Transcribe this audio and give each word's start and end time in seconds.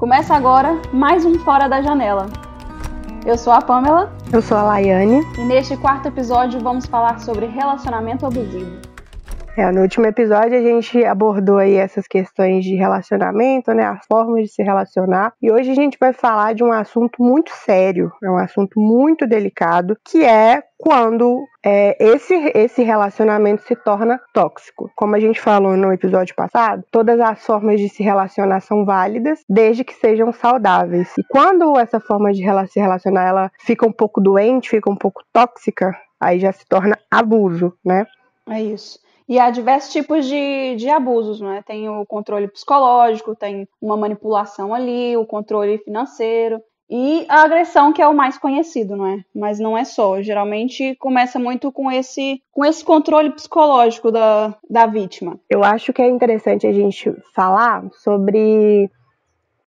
Começa 0.00 0.34
agora 0.34 0.80
mais 0.94 1.26
um 1.26 1.38
Fora 1.40 1.68
da 1.68 1.82
Janela. 1.82 2.24
Eu 3.26 3.36
sou 3.36 3.52
a 3.52 3.60
Pamela. 3.60 4.10
Eu 4.32 4.40
sou 4.40 4.56
a 4.56 4.62
Laiane. 4.62 5.20
E 5.36 5.44
neste 5.44 5.76
quarto 5.76 6.08
episódio 6.08 6.58
vamos 6.58 6.86
falar 6.86 7.20
sobre 7.20 7.44
relacionamento 7.44 8.24
abusivo. 8.24 8.89
É, 9.60 9.70
no 9.70 9.82
último 9.82 10.06
episódio 10.06 10.58
a 10.58 10.62
gente 10.62 11.04
abordou 11.04 11.58
aí 11.58 11.74
essas 11.74 12.08
questões 12.08 12.64
de 12.64 12.76
relacionamento, 12.76 13.74
né, 13.74 13.84
as 13.84 14.06
formas 14.06 14.44
de 14.44 14.48
se 14.48 14.62
relacionar. 14.62 15.34
E 15.38 15.52
hoje 15.52 15.70
a 15.70 15.74
gente 15.74 15.98
vai 16.00 16.14
falar 16.14 16.54
de 16.54 16.64
um 16.64 16.72
assunto 16.72 17.22
muito 17.22 17.50
sério, 17.50 18.10
é 18.24 18.30
um 18.30 18.38
assunto 18.38 18.80
muito 18.80 19.26
delicado, 19.26 19.98
que 20.02 20.24
é 20.24 20.62
quando 20.78 21.44
é, 21.62 21.94
esse, 22.02 22.34
esse 22.54 22.82
relacionamento 22.82 23.60
se 23.64 23.76
torna 23.76 24.18
tóxico. 24.32 24.90
Como 24.96 25.14
a 25.14 25.20
gente 25.20 25.38
falou 25.38 25.76
no 25.76 25.92
episódio 25.92 26.34
passado, 26.34 26.82
todas 26.90 27.20
as 27.20 27.44
formas 27.44 27.78
de 27.78 27.90
se 27.90 28.02
relacionar 28.02 28.60
são 28.60 28.86
válidas, 28.86 29.40
desde 29.46 29.84
que 29.84 29.92
sejam 29.92 30.32
saudáveis. 30.32 31.12
E 31.18 31.22
quando 31.28 31.78
essa 31.78 32.00
forma 32.00 32.32
de 32.32 32.42
se 32.70 32.80
relacionar 32.80 33.28
ela 33.28 33.52
fica 33.60 33.86
um 33.86 33.92
pouco 33.92 34.22
doente, 34.22 34.70
fica 34.70 34.90
um 34.90 34.96
pouco 34.96 35.22
tóxica, 35.30 35.94
aí 36.18 36.40
já 36.40 36.50
se 36.50 36.64
torna 36.66 36.98
abuso, 37.10 37.74
né? 37.84 38.06
É 38.48 38.62
isso. 38.62 38.98
E 39.30 39.38
há 39.38 39.48
diversos 39.48 39.92
tipos 39.92 40.26
de, 40.26 40.74
de 40.74 40.90
abusos, 40.90 41.40
né? 41.40 41.62
Tem 41.64 41.88
o 41.88 42.04
controle 42.04 42.48
psicológico, 42.48 43.36
tem 43.36 43.68
uma 43.80 43.96
manipulação 43.96 44.74
ali, 44.74 45.16
o 45.16 45.24
controle 45.24 45.78
financeiro 45.78 46.60
e 46.90 47.24
a 47.28 47.44
agressão 47.44 47.92
que 47.92 48.02
é 48.02 48.08
o 48.08 48.12
mais 48.12 48.36
conhecido, 48.36 48.96
não 48.96 49.06
é? 49.06 49.24
Mas 49.32 49.60
não 49.60 49.78
é 49.78 49.84
só. 49.84 50.20
Geralmente 50.20 50.96
começa 50.96 51.38
muito 51.38 51.70
com 51.70 51.88
esse 51.92 52.42
com 52.50 52.64
esse 52.64 52.84
controle 52.84 53.30
psicológico 53.30 54.10
da, 54.10 54.58
da 54.68 54.86
vítima. 54.86 55.38
Eu 55.48 55.62
acho 55.62 55.92
que 55.92 56.02
é 56.02 56.08
interessante 56.08 56.66
a 56.66 56.72
gente 56.72 57.14
falar 57.32 57.88
sobre 58.02 58.90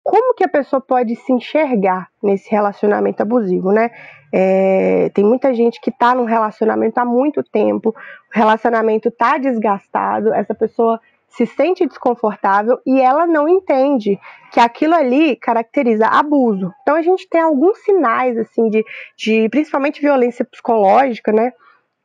como 0.04 0.34
que 0.34 0.44
a 0.44 0.50
pessoa 0.50 0.82
pode 0.82 1.16
se 1.16 1.32
enxergar 1.32 2.10
nesse 2.22 2.52
relacionamento 2.52 3.22
abusivo, 3.22 3.72
né? 3.72 3.92
É, 4.36 5.12
tem 5.14 5.24
muita 5.24 5.54
gente 5.54 5.80
que 5.80 5.92
está 5.92 6.16
num 6.16 6.24
relacionamento 6.24 6.98
há 6.98 7.06
muito 7.06 7.44
tempo, 7.44 7.90
o 7.90 7.96
relacionamento 8.32 9.10
está 9.10 9.38
desgastado, 9.38 10.34
essa 10.34 10.56
pessoa 10.56 11.00
se 11.28 11.46
sente 11.46 11.86
desconfortável 11.86 12.80
e 12.84 13.00
ela 13.00 13.28
não 13.28 13.48
entende 13.48 14.20
que 14.52 14.60
aquilo 14.60 14.96
ali 14.96 15.36
caracteriza 15.36 16.08
abuso. 16.08 16.74
Então 16.82 16.96
a 16.96 17.02
gente 17.04 17.28
tem 17.30 17.42
alguns 17.42 17.78
sinais 17.84 18.36
assim 18.38 18.70
de, 18.70 18.84
de 19.16 19.48
principalmente 19.50 20.02
violência 20.02 20.44
psicológica, 20.44 21.32
né? 21.32 21.52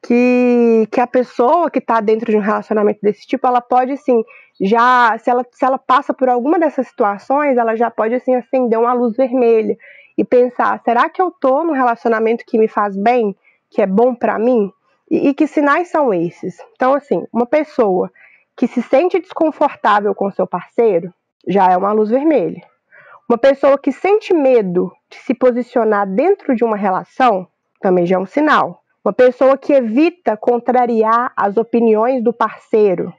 Que, 0.02 0.86
que 0.92 1.00
a 1.00 1.06
pessoa 1.06 1.70
que 1.70 1.78
está 1.78 2.00
dentro 2.00 2.30
de 2.30 2.36
um 2.36 2.40
relacionamento 2.40 3.00
desse 3.02 3.26
tipo, 3.26 3.46
ela 3.46 3.60
pode 3.60 3.92
assim 3.92 4.22
já 4.60 5.16
se 5.18 5.30
ela, 5.30 5.44
se 5.50 5.64
ela 5.64 5.78
passa 5.78 6.12
por 6.12 6.28
alguma 6.28 6.58
dessas 6.58 6.88
situações, 6.88 7.56
ela 7.56 7.74
já 7.74 7.90
pode 7.90 8.14
assim 8.14 8.34
acender 8.34 8.78
uma 8.78 8.92
luz 8.92 9.16
vermelha 9.16 9.76
e 10.18 10.24
pensar: 10.24 10.80
será 10.84 11.08
que 11.08 11.22
eu 11.22 11.30
tô 11.30 11.62
num 11.64 11.72
relacionamento 11.72 12.44
que 12.44 12.58
me 12.58 12.66
faz 12.68 12.96
bem, 12.96 13.34
que 13.70 13.80
é 13.80 13.86
bom 13.86 14.14
para 14.14 14.38
mim? 14.38 14.70
E, 15.10 15.28
e, 15.28 15.34
que 15.34 15.46
sinais 15.46 15.88
são 15.88 16.12
esses? 16.12 16.58
Então, 16.74 16.92
assim, 16.92 17.24
uma 17.32 17.46
pessoa 17.46 18.10
que 18.56 18.66
se 18.66 18.82
sente 18.82 19.20
desconfortável 19.20 20.14
com 20.14 20.30
seu 20.30 20.46
parceiro 20.46 21.14
já 21.46 21.70
é 21.70 21.76
uma 21.76 21.92
luz 21.92 22.10
vermelha. 22.10 22.62
Uma 23.28 23.38
pessoa 23.38 23.78
que 23.78 23.92
sente 23.92 24.34
medo 24.34 24.92
de 25.08 25.16
se 25.18 25.32
posicionar 25.32 26.06
dentro 26.06 26.56
de 26.56 26.64
uma 26.64 26.76
relação 26.76 27.46
também 27.80 28.04
já 28.04 28.16
é 28.16 28.18
um 28.18 28.26
sinal. 28.26 28.82
Uma 29.04 29.12
pessoa 29.12 29.56
que 29.56 29.72
evita 29.72 30.36
contrariar 30.36 31.32
as 31.36 31.56
opiniões 31.56 32.22
do 32.22 32.32
parceiro 32.32 33.14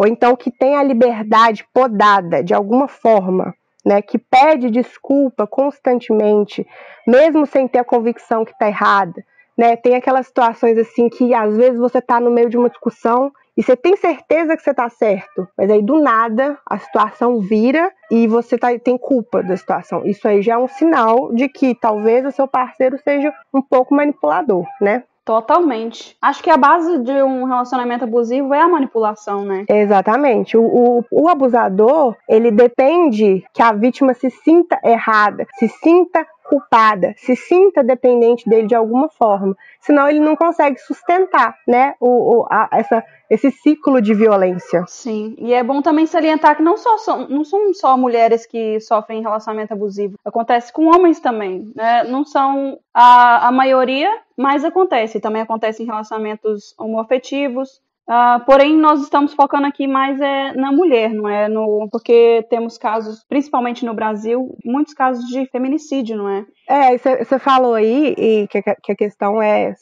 ou 0.00 0.06
então 0.06 0.34
que 0.34 0.50
tem 0.50 0.76
a 0.76 0.82
liberdade 0.82 1.66
podada 1.74 2.42
de 2.42 2.54
alguma 2.54 2.88
forma, 2.88 3.54
né, 3.84 4.02
que 4.02 4.18
pede 4.18 4.70
desculpa 4.70 5.46
constantemente, 5.46 6.66
mesmo 7.06 7.46
sem 7.46 7.66
ter 7.66 7.78
a 7.78 7.84
convicção 7.84 8.44
que 8.44 8.52
está 8.52 8.68
errada, 8.68 9.24
né, 9.56 9.76
tem 9.76 9.94
aquelas 9.94 10.26
situações 10.26 10.78
assim 10.78 11.08
que 11.08 11.34
às 11.34 11.56
vezes 11.56 11.78
você 11.78 11.98
está 11.98 12.20
no 12.20 12.30
meio 12.30 12.48
de 12.48 12.56
uma 12.56 12.68
discussão 12.68 13.32
e 13.56 13.62
você 13.62 13.76
tem 13.76 13.94
certeza 13.96 14.56
que 14.56 14.62
você 14.62 14.70
está 14.70 14.88
certo, 14.88 15.46
mas 15.56 15.70
aí 15.70 15.82
do 15.82 16.00
nada 16.00 16.58
a 16.64 16.78
situação 16.78 17.40
vira 17.40 17.92
e 18.10 18.26
você 18.26 18.56
tá, 18.56 18.68
tem 18.78 18.96
culpa 18.96 19.42
da 19.42 19.56
situação. 19.56 20.02
Isso 20.06 20.26
aí 20.26 20.40
já 20.40 20.54
é 20.54 20.56
um 20.56 20.68
sinal 20.68 21.32
de 21.34 21.48
que 21.48 21.74
talvez 21.74 22.24
o 22.24 22.30
seu 22.30 22.48
parceiro 22.48 22.96
seja 23.04 23.32
um 23.52 23.60
pouco 23.60 23.94
manipulador, 23.94 24.64
né? 24.80 25.04
Totalmente. 25.24 26.16
Acho 26.20 26.42
que 26.42 26.50
a 26.50 26.56
base 26.56 26.98
de 26.98 27.22
um 27.22 27.44
relacionamento 27.44 28.04
abusivo 28.04 28.54
é 28.54 28.60
a 28.60 28.68
manipulação, 28.68 29.44
né? 29.44 29.64
Exatamente. 29.68 30.56
O, 30.56 30.62
o, 30.62 31.04
o, 31.10 31.28
abusador, 31.28 32.16
ele 32.28 32.50
depende 32.50 33.44
que 33.52 33.62
a 33.62 33.72
vítima 33.72 34.14
se 34.14 34.30
sinta 34.30 34.80
errada, 34.82 35.46
se 35.58 35.68
sinta 35.68 36.26
culpada, 36.50 37.14
se 37.16 37.36
sinta 37.36 37.84
dependente 37.84 38.50
dele 38.50 38.66
de 38.66 38.74
alguma 38.74 39.08
forma. 39.08 39.56
Senão 39.80 40.08
ele 40.08 40.18
não 40.18 40.34
consegue 40.34 40.78
sustentar, 40.78 41.56
né, 41.66 41.94
o, 42.00 42.40
o 42.40 42.46
a, 42.50 42.68
essa, 42.72 43.04
esse 43.30 43.52
ciclo 43.52 44.02
de 44.02 44.12
violência. 44.12 44.84
Sim, 44.88 45.36
e 45.38 45.54
é 45.54 45.62
bom 45.62 45.80
também 45.80 46.06
salientar 46.06 46.56
que 46.56 46.62
não, 46.62 46.76
só, 46.76 46.98
são, 46.98 47.28
não 47.28 47.44
são 47.44 47.72
só 47.72 47.96
mulheres 47.96 48.44
que 48.44 48.80
sofrem 48.80 49.22
relacionamento 49.22 49.72
abusivo, 49.72 50.16
acontece 50.24 50.72
com 50.72 50.86
homens 50.86 51.20
também, 51.20 51.70
né? 51.76 52.02
Não 52.02 52.24
são 52.24 52.80
a, 52.92 53.46
a 53.46 53.52
maioria, 53.52 54.10
mas 54.36 54.64
acontece. 54.64 55.20
Também 55.20 55.42
acontece 55.42 55.82
em 55.82 55.86
relacionamentos 55.86 56.74
homoafetivos, 56.76 57.80
Uh, 58.10 58.44
porém, 58.44 58.76
nós 58.76 59.02
estamos 59.02 59.32
focando 59.34 59.68
aqui 59.68 59.86
mais 59.86 60.20
é, 60.20 60.52
na 60.54 60.72
mulher, 60.72 61.14
não 61.14 61.28
é? 61.28 61.48
No, 61.48 61.88
porque 61.92 62.44
temos 62.50 62.76
casos, 62.76 63.24
principalmente 63.28 63.86
no 63.86 63.94
Brasil, 63.94 64.58
muitos 64.64 64.92
casos 64.92 65.24
de 65.28 65.46
feminicídio, 65.46 66.16
não 66.16 66.28
é? 66.28 66.44
É, 66.68 66.98
você 66.98 67.38
falou 67.38 67.74
aí 67.74 68.12
e 68.18 68.48
que, 68.48 68.62
que, 68.62 68.90
a 68.90 68.96
questão 68.96 69.40
é 69.40 69.76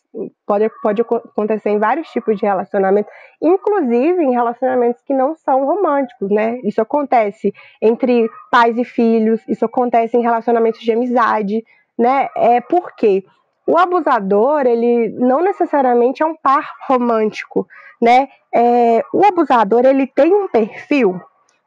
pode, 0.47 0.71
pode 0.83 1.01
acontecer 1.01 1.71
em 1.71 1.79
vários 1.79 2.11
tipos 2.11 2.37
de 2.37 2.45
relacionamento, 2.45 3.09
inclusive 3.41 4.23
em 4.23 4.33
relacionamentos 4.33 5.01
que 5.07 5.15
não 5.15 5.35
são 5.35 5.65
românticos, 5.65 6.31
né? 6.31 6.59
Isso 6.65 6.83
acontece 6.83 7.55
entre 7.81 8.29
pais 8.51 8.77
e 8.77 8.85
filhos, 8.85 9.41
isso 9.49 9.65
acontece 9.65 10.19
em 10.19 10.23
relacionamentos 10.23 10.83
de 10.83 10.93
amizade, 10.93 11.65
né? 11.99 12.29
É 12.37 12.61
porque 12.61 13.25
o 13.69 13.77
abusador, 13.79 14.67
ele 14.67 15.11
não 15.11 15.43
necessariamente 15.43 16.23
é 16.23 16.27
um 16.27 16.35
par 16.35 16.65
romântico 16.89 17.67
né? 18.01 18.29
É, 18.55 19.03
o 19.13 19.25
abusador 19.25 19.85
ele 19.85 20.07
tem 20.07 20.33
um 20.33 20.49
perfil. 20.49 21.21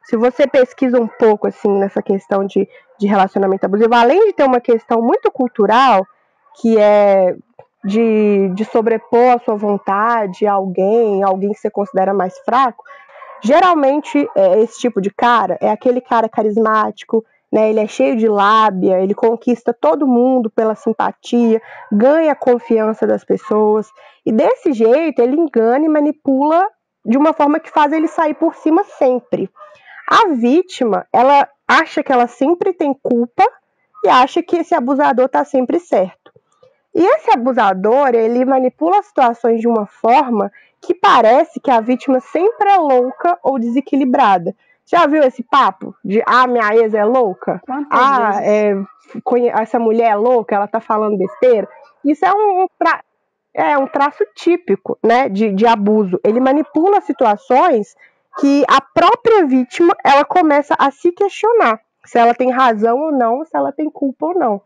Se 0.03 0.16
você 0.17 0.47
pesquisa 0.47 1.00
um 1.00 1.07
pouco 1.07 1.47
assim 1.47 1.69
nessa 1.69 2.01
questão 2.01 2.45
de, 2.45 2.67
de 2.97 3.07
relacionamento 3.07 3.66
abusivo, 3.66 3.94
além 3.94 4.28
de 4.28 4.34
ter 4.34 4.44
uma 4.44 4.59
questão 4.59 5.01
muito 5.01 5.31
cultural, 5.31 6.06
que 6.59 6.78
é 6.78 7.35
de, 7.84 8.50
de 8.53 8.66
sobrepor 8.66 9.33
a 9.33 9.39
sua 9.39 9.56
vontade 9.56 10.45
a 10.45 10.53
alguém, 10.53 11.23
alguém 11.23 11.51
que 11.51 11.59
você 11.59 11.69
considera 11.69 12.13
mais 12.13 12.38
fraco, 12.39 12.83
geralmente 13.44 14.28
é, 14.35 14.59
esse 14.62 14.79
tipo 14.79 15.01
de 15.01 15.12
cara 15.12 15.57
é 15.62 15.69
aquele 15.69 16.01
cara 16.01 16.28
carismático, 16.28 17.23
né? 17.51 17.69
Ele 17.69 17.79
é 17.79 17.88
cheio 17.88 18.16
de 18.16 18.28
lábia, 18.28 19.01
ele 19.01 19.13
conquista 19.13 19.73
todo 19.73 20.07
mundo 20.07 20.50
pela 20.50 20.75
simpatia, 20.75 21.62
ganha 21.91 22.31
a 22.31 22.35
confiança 22.35 23.06
das 23.06 23.23
pessoas 23.23 23.89
e 24.25 24.31
desse 24.31 24.72
jeito 24.73 25.22
ele 25.22 25.35
engana 25.35 25.85
e 25.85 25.89
manipula 25.89 26.67
de 27.06 27.17
uma 27.17 27.34
forma 27.34 27.59
que 27.59 27.69
faz 27.69 27.91
ele 27.91 28.07
sair 28.07 28.35
por 28.35 28.56
cima 28.56 28.84
sempre. 28.84 29.50
A 30.07 30.29
vítima, 30.29 31.06
ela 31.12 31.47
acha 31.67 32.03
que 32.03 32.12
ela 32.12 32.28
sempre 32.28 32.73
tem 32.73 32.94
culpa 32.94 33.45
e 34.03 34.09
acha 34.09 34.41
que 34.41 34.57
esse 34.57 34.75
abusador 34.75 35.25
está 35.25 35.44
sempre 35.44 35.79
certo. 35.79 36.31
E 36.94 37.01
esse 37.01 37.31
abusador, 37.31 38.09
ele 38.13 38.44
manipula 38.44 39.00
as 39.00 39.06
situações 39.06 39.62
de 39.62 39.68
uma 39.68 39.85
forma 39.85 40.51
que 40.81 40.94
parece 40.94 41.59
que 41.59 41.72
a 41.72 41.79
vítima 41.79 42.19
sempre 42.19 42.69
é 42.69 42.78
louca 42.78 43.39
ou 43.44 43.57
desequilibrada. 43.57 44.53
Já 44.91 45.07
viu 45.07 45.24
esse 45.24 45.41
papo 45.41 45.96
de 46.03 46.22
ah, 46.28 46.46
minha 46.46 46.75
ex 46.75 46.94
é 46.94 47.06
louca? 47.06 47.62
Quantas 47.66 47.97
ah, 47.97 48.41
é, 48.44 48.74
essa 49.62 49.80
mulher 49.80 50.12
é 50.12 50.15
louca, 50.15 50.56
ela 50.56 50.68
tá 50.68 50.81
falando 50.81 51.18
besteira. 51.18 51.68
Isso 52.04 52.25
é 52.25 52.33
um, 52.33 52.68
tra... 52.77 53.01
é 53.54 53.77
um 53.77 53.88
traço 53.88 54.25
típico 54.36 55.00
né, 55.01 55.30
de, 55.30 55.54
de 55.54 55.65
abuso. 55.65 56.19
Ele 56.25 56.42
manipula 56.42 57.00
situações 57.00 57.95
que 58.39 58.65
a 58.68 58.81
própria 58.81 59.45
vítima 59.45 59.95
ela 60.04 60.25
começa 60.25 60.75
a 60.77 60.92
se 60.92 61.12
questionar 61.13 61.80
se 62.06 62.18
ela 62.18 62.33
tem 62.33 62.51
razão 62.51 62.98
ou 62.98 63.12
não, 63.12 63.45
se 63.45 63.56
ela 63.56 63.71
tem 63.71 63.89
culpa 63.89 64.27
ou 64.27 64.33
não. 64.33 64.62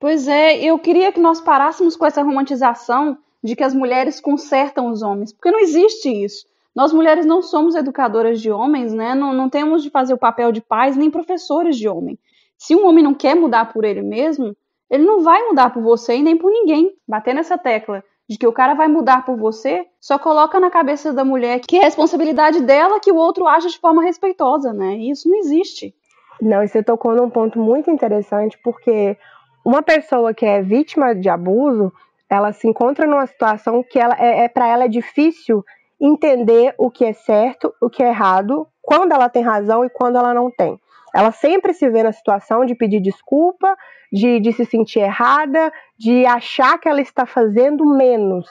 Pois 0.00 0.26
é, 0.26 0.56
eu 0.56 0.78
queria 0.78 1.12
que 1.12 1.20
nós 1.20 1.40
parássemos 1.40 1.96
com 1.96 2.04
essa 2.04 2.22
romantização 2.22 3.16
de 3.42 3.54
que 3.54 3.62
as 3.62 3.74
mulheres 3.74 4.20
consertam 4.20 4.88
os 4.90 5.02
homens, 5.02 5.32
porque 5.32 5.50
não 5.50 5.60
existe 5.60 6.08
isso. 6.08 6.46
Nós 6.76 6.92
mulheres 6.92 7.24
não 7.24 7.40
somos 7.40 7.74
educadoras 7.74 8.38
de 8.38 8.52
homens, 8.52 8.92
né? 8.92 9.14
Não, 9.14 9.32
não 9.32 9.48
temos 9.48 9.82
de 9.82 9.88
fazer 9.88 10.12
o 10.12 10.18
papel 10.18 10.52
de 10.52 10.60
pais 10.60 10.94
nem 10.94 11.10
professores 11.10 11.78
de 11.78 11.88
homem. 11.88 12.18
Se 12.58 12.76
um 12.76 12.86
homem 12.86 13.02
não 13.02 13.14
quer 13.14 13.34
mudar 13.34 13.72
por 13.72 13.82
ele 13.82 14.02
mesmo, 14.02 14.54
ele 14.90 15.02
não 15.02 15.22
vai 15.22 15.42
mudar 15.44 15.70
por 15.70 15.82
você 15.82 16.16
e 16.16 16.22
nem 16.22 16.36
por 16.36 16.50
ninguém. 16.50 16.92
Bater 17.08 17.34
nessa 17.34 17.56
tecla 17.56 18.04
de 18.28 18.36
que 18.36 18.46
o 18.46 18.52
cara 18.52 18.74
vai 18.74 18.88
mudar 18.88 19.24
por 19.24 19.38
você, 19.38 19.86
só 19.98 20.18
coloca 20.18 20.60
na 20.60 20.68
cabeça 20.68 21.14
da 21.14 21.24
mulher 21.24 21.60
que 21.60 21.78
é 21.78 21.84
responsabilidade 21.84 22.60
dela 22.60 23.00
que 23.00 23.10
o 23.10 23.16
outro 23.16 23.46
aja 23.46 23.68
de 23.68 23.78
forma 23.78 24.02
respeitosa, 24.02 24.74
né? 24.74 24.96
E 24.96 25.10
isso 25.10 25.30
não 25.30 25.38
existe. 25.38 25.94
Não, 26.42 26.62
e 26.62 26.68
você 26.68 26.82
tocou 26.82 27.14
num 27.14 27.30
ponto 27.30 27.58
muito 27.58 27.90
interessante, 27.90 28.58
porque 28.62 29.16
uma 29.64 29.80
pessoa 29.80 30.34
que 30.34 30.44
é 30.44 30.60
vítima 30.60 31.14
de 31.14 31.30
abuso, 31.30 31.90
ela 32.28 32.52
se 32.52 32.68
encontra 32.68 33.06
numa 33.06 33.26
situação 33.26 33.82
que 33.82 33.98
ela 33.98 34.14
é, 34.18 34.44
é 34.44 34.48
para 34.48 34.66
ela 34.66 34.84
é 34.84 34.88
difícil 34.88 35.64
entender 36.00 36.74
o 36.78 36.90
que 36.90 37.04
é 37.04 37.12
certo, 37.12 37.74
o 37.80 37.88
que 37.88 38.02
é 38.02 38.08
errado, 38.08 38.66
quando 38.82 39.12
ela 39.12 39.28
tem 39.28 39.42
razão 39.42 39.84
e 39.84 39.90
quando 39.90 40.16
ela 40.16 40.34
não 40.34 40.50
tem. 40.50 40.78
Ela 41.14 41.32
sempre 41.32 41.72
se 41.72 41.88
vê 41.88 42.02
na 42.02 42.12
situação 42.12 42.64
de 42.64 42.74
pedir 42.74 43.00
desculpa, 43.00 43.76
de, 44.12 44.38
de 44.40 44.52
se 44.52 44.64
sentir 44.64 45.00
errada, 45.00 45.72
de 45.98 46.26
achar 46.26 46.78
que 46.78 46.88
ela 46.88 47.00
está 47.00 47.24
fazendo 47.24 47.84
menos 47.86 48.46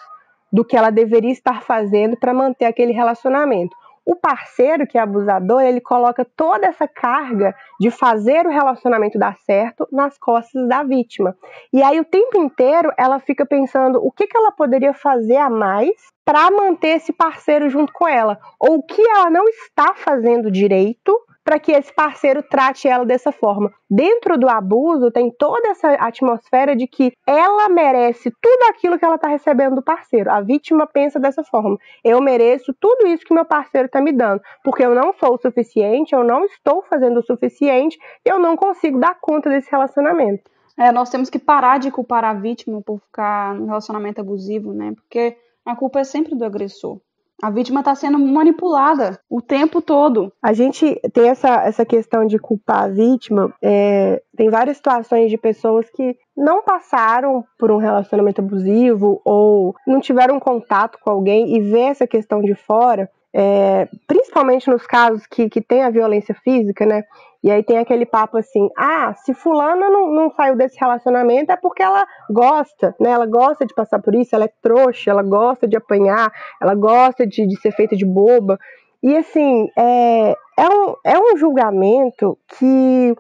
do 0.52 0.66
que 0.66 0.76
ela 0.76 0.90
deveria 0.90 1.32
estar 1.32 1.62
fazendo 1.62 2.18
para 2.18 2.34
manter 2.34 2.66
aquele 2.66 2.92
relacionamento. 2.92 3.76
O 4.06 4.16
parceiro 4.16 4.86
que 4.86 4.98
é 4.98 5.02
abusador, 5.02 5.62
ele 5.62 5.82
coloca 5.82 6.24
toda 6.24 6.68
essa 6.68 6.88
carga 6.88 7.56
de 7.80 7.90
fazer 7.90 8.46
o 8.46 8.52
relacionamento 8.52 9.18
dar 9.18 9.36
certo 9.38 9.88
nas 9.92 10.18
costas 10.18 10.68
da 10.68 10.84
vítima. 10.84 11.36
E 11.74 11.82
aí 11.82 12.00
o 12.00 12.06
tempo 12.06 12.38
inteiro 12.38 12.92
ela 12.98 13.20
fica 13.20 13.46
pensando 13.46 14.00
o 14.06 14.12
que, 14.12 14.28
que 14.28 14.38
ela 14.38 14.52
poderia 14.52 14.94
fazer 14.94 15.38
a 15.38 15.50
mais 15.50 15.96
para 16.24 16.52
manter 16.52 16.98
esse 16.98 17.12
parceiro 17.12 17.70
junto 17.70 17.92
com 17.94 18.08
ela, 18.08 18.40
ou 18.60 18.78
o 18.78 18.84
que 18.84 19.02
ela 19.02 19.30
não 19.30 19.48
está 19.48 19.94
fazendo 19.96 20.52
direito 20.52 21.16
para 21.46 21.60
que 21.60 21.72
esse 21.72 21.94
parceiro 21.94 22.42
trate 22.42 22.88
ela 22.88 23.06
dessa 23.06 23.32
forma. 23.32 23.72
Dentro 23.88 24.36
do 24.36 24.50
abuso 24.50 25.12
tem 25.12 25.30
toda 25.30 25.70
essa 25.70 25.94
atmosfera 25.94 26.76
de 26.76 26.88
que 26.88 27.14
ela 27.26 27.70
merece 27.70 28.34
tudo 28.42 28.64
aquilo 28.70 28.98
que 28.98 29.06
ela 29.06 29.16
está 29.16 29.28
recebendo 29.28 29.76
do 29.76 29.84
parceiro. 29.84 30.32
A 30.32 30.42
vítima 30.42 30.88
pensa 30.88 31.20
dessa 31.20 31.44
forma: 31.44 31.78
eu 32.04 32.20
mereço 32.20 32.74
tudo 32.80 33.06
isso 33.08 33.24
que 33.24 33.34
meu 33.34 33.46
parceiro 33.46 33.86
está 33.86 34.02
me 34.02 34.12
dando, 34.12 34.42
porque 34.64 34.84
eu 34.84 34.96
não 34.96 35.14
sou 35.14 35.36
o 35.36 35.38
suficiente, 35.38 36.16
eu 36.16 36.24
não 36.24 36.46
estou 36.46 36.82
fazendo 36.90 37.20
o 37.20 37.26
suficiente, 37.26 38.00
eu 38.26 38.40
não 38.40 38.58
consigo 38.58 39.00
dar 39.00 39.16
conta 39.22 39.48
desse 39.48 39.70
relacionamento. 39.70 40.50
É, 40.78 40.92
nós 40.92 41.10
temos 41.10 41.30
que 41.30 41.40
parar 41.40 41.78
de 41.78 41.92
culpar 41.92 42.26
a 42.26 42.34
vítima 42.34 42.82
por 42.82 43.00
ficar 43.00 43.54
no 43.54 43.68
relacionamento 43.68 44.20
abusivo, 44.20 44.74
né? 44.74 44.94
Porque 44.96 45.38
a 45.64 45.76
culpa 45.76 46.00
é 46.00 46.04
sempre 46.04 46.36
do 46.36 46.44
agressor. 46.44 47.00
A 47.42 47.50
vítima 47.50 47.82
está 47.82 47.94
sendo 47.94 48.18
manipulada 48.18 49.20
o 49.30 49.42
tempo 49.42 49.82
todo. 49.82 50.32
A 50.42 50.54
gente 50.54 51.00
tem 51.14 51.30
essa, 51.30 51.64
essa 51.66 51.86
questão 51.86 52.26
de 52.26 52.40
culpar 52.40 52.84
a 52.84 52.88
vítima. 52.88 53.54
É, 53.62 54.22
tem 54.38 54.50
várias 54.50 54.78
situações 54.78 55.30
de 55.30 55.38
pessoas 55.38 55.90
que 55.90 56.16
não 56.36 56.64
passaram 56.64 57.44
por 57.60 57.72
um 57.72 57.78
relacionamento 57.78 58.42
abusivo 58.42 59.22
ou 59.26 59.76
não 59.86 60.00
tiveram 60.00 60.40
contato 60.40 60.98
com 61.04 61.10
alguém 61.10 61.56
e 61.56 61.62
vê 61.62 61.82
essa 61.82 62.08
questão 62.08 62.42
de 62.42 62.56
fora 62.56 63.10
é, 63.38 63.90
principalmente 64.08 64.70
nos 64.70 64.88
casos 64.88 65.28
que, 65.28 65.50
que 65.50 65.60
tem 65.60 65.84
a 65.84 65.90
violência 65.90 66.34
física, 66.34 66.86
né? 66.86 67.04
E 67.44 67.52
aí 67.52 67.62
tem 67.62 67.78
aquele 67.78 68.06
papo 68.06 68.38
assim: 68.38 68.70
ah, 68.78 69.14
se 69.14 69.34
fulana 69.34 69.90
não, 69.90 70.10
não 70.10 70.32
saiu 70.32 70.56
desse 70.56 70.80
relacionamento 70.80 71.52
é 71.52 71.58
porque 71.58 71.84
ela 71.84 72.08
gosta, 72.30 72.96
né? 72.98 73.10
Ela 73.10 73.26
gosta 73.26 73.66
de 73.66 73.74
passar 73.74 74.02
por 74.02 74.16
isso, 74.16 74.34
ela 74.34 74.46
é 74.46 74.54
trouxa, 74.62 75.12
ela 75.12 75.22
gosta 75.22 75.68
de 75.68 75.76
apanhar, 75.76 76.32
ela 76.62 76.74
gosta 76.76 77.28
de, 77.28 77.46
de 77.46 77.60
ser 77.60 77.74
feita 77.74 77.94
de 77.94 78.06
boba. 78.06 78.58
E 79.04 79.18
assim, 79.18 79.68
é, 79.78 80.32
é, 80.58 80.70
um, 80.70 80.96
é 81.04 81.20
um 81.20 81.36
julgamento 81.36 82.38
que, 82.58 83.16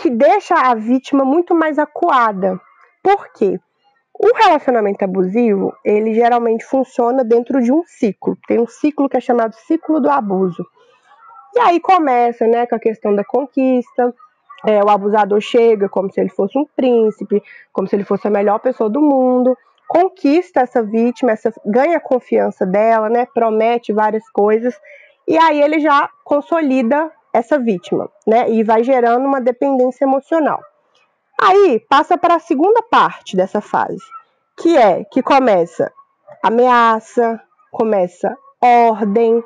que 0.00 0.08
deixa 0.08 0.54
a 0.54 0.74
vítima 0.74 1.22
muito 1.22 1.54
mais 1.54 1.78
acuada. 1.78 2.58
Por 3.02 3.30
quê? 3.34 3.60
O 4.24 4.36
relacionamento 4.36 5.04
abusivo, 5.04 5.74
ele 5.84 6.14
geralmente 6.14 6.64
funciona 6.64 7.24
dentro 7.24 7.60
de 7.60 7.72
um 7.72 7.82
ciclo. 7.84 8.38
Tem 8.46 8.60
um 8.60 8.68
ciclo 8.68 9.08
que 9.08 9.16
é 9.16 9.20
chamado 9.20 9.54
ciclo 9.54 10.00
do 10.00 10.08
abuso. 10.08 10.64
E 11.56 11.58
aí 11.58 11.80
começa, 11.80 12.46
né, 12.46 12.64
com 12.66 12.76
a 12.76 12.78
questão 12.78 13.14
da 13.16 13.24
conquista. 13.24 14.14
É, 14.64 14.80
o 14.80 14.88
abusador 14.88 15.40
chega 15.40 15.88
como 15.88 16.08
se 16.12 16.20
ele 16.20 16.28
fosse 16.28 16.56
um 16.56 16.64
príncipe, 16.76 17.42
como 17.72 17.88
se 17.88 17.96
ele 17.96 18.04
fosse 18.04 18.28
a 18.28 18.30
melhor 18.30 18.60
pessoa 18.60 18.88
do 18.88 19.00
mundo, 19.00 19.58
conquista 19.88 20.60
essa 20.60 20.84
vítima, 20.84 21.32
essa, 21.32 21.52
ganha 21.66 21.96
a 21.96 22.00
confiança 22.00 22.64
dela, 22.64 23.10
né, 23.10 23.26
promete 23.34 23.92
várias 23.92 24.26
coisas, 24.30 24.80
e 25.26 25.36
aí 25.36 25.60
ele 25.60 25.80
já 25.80 26.08
consolida 26.24 27.10
essa 27.32 27.58
vítima, 27.58 28.08
né, 28.24 28.48
e 28.50 28.62
vai 28.62 28.84
gerando 28.84 29.26
uma 29.26 29.40
dependência 29.40 30.04
emocional. 30.04 30.60
Aí 31.44 31.80
passa 31.88 32.16
para 32.16 32.36
a 32.36 32.40
segunda 32.40 32.82
parte 32.82 33.36
dessa 33.36 33.60
fase, 33.60 34.04
que 34.56 34.76
é 34.76 35.04
que 35.04 35.20
começa 35.22 35.92
ameaça, 36.42 37.40
começa 37.70 38.36
ordem, 38.60 39.42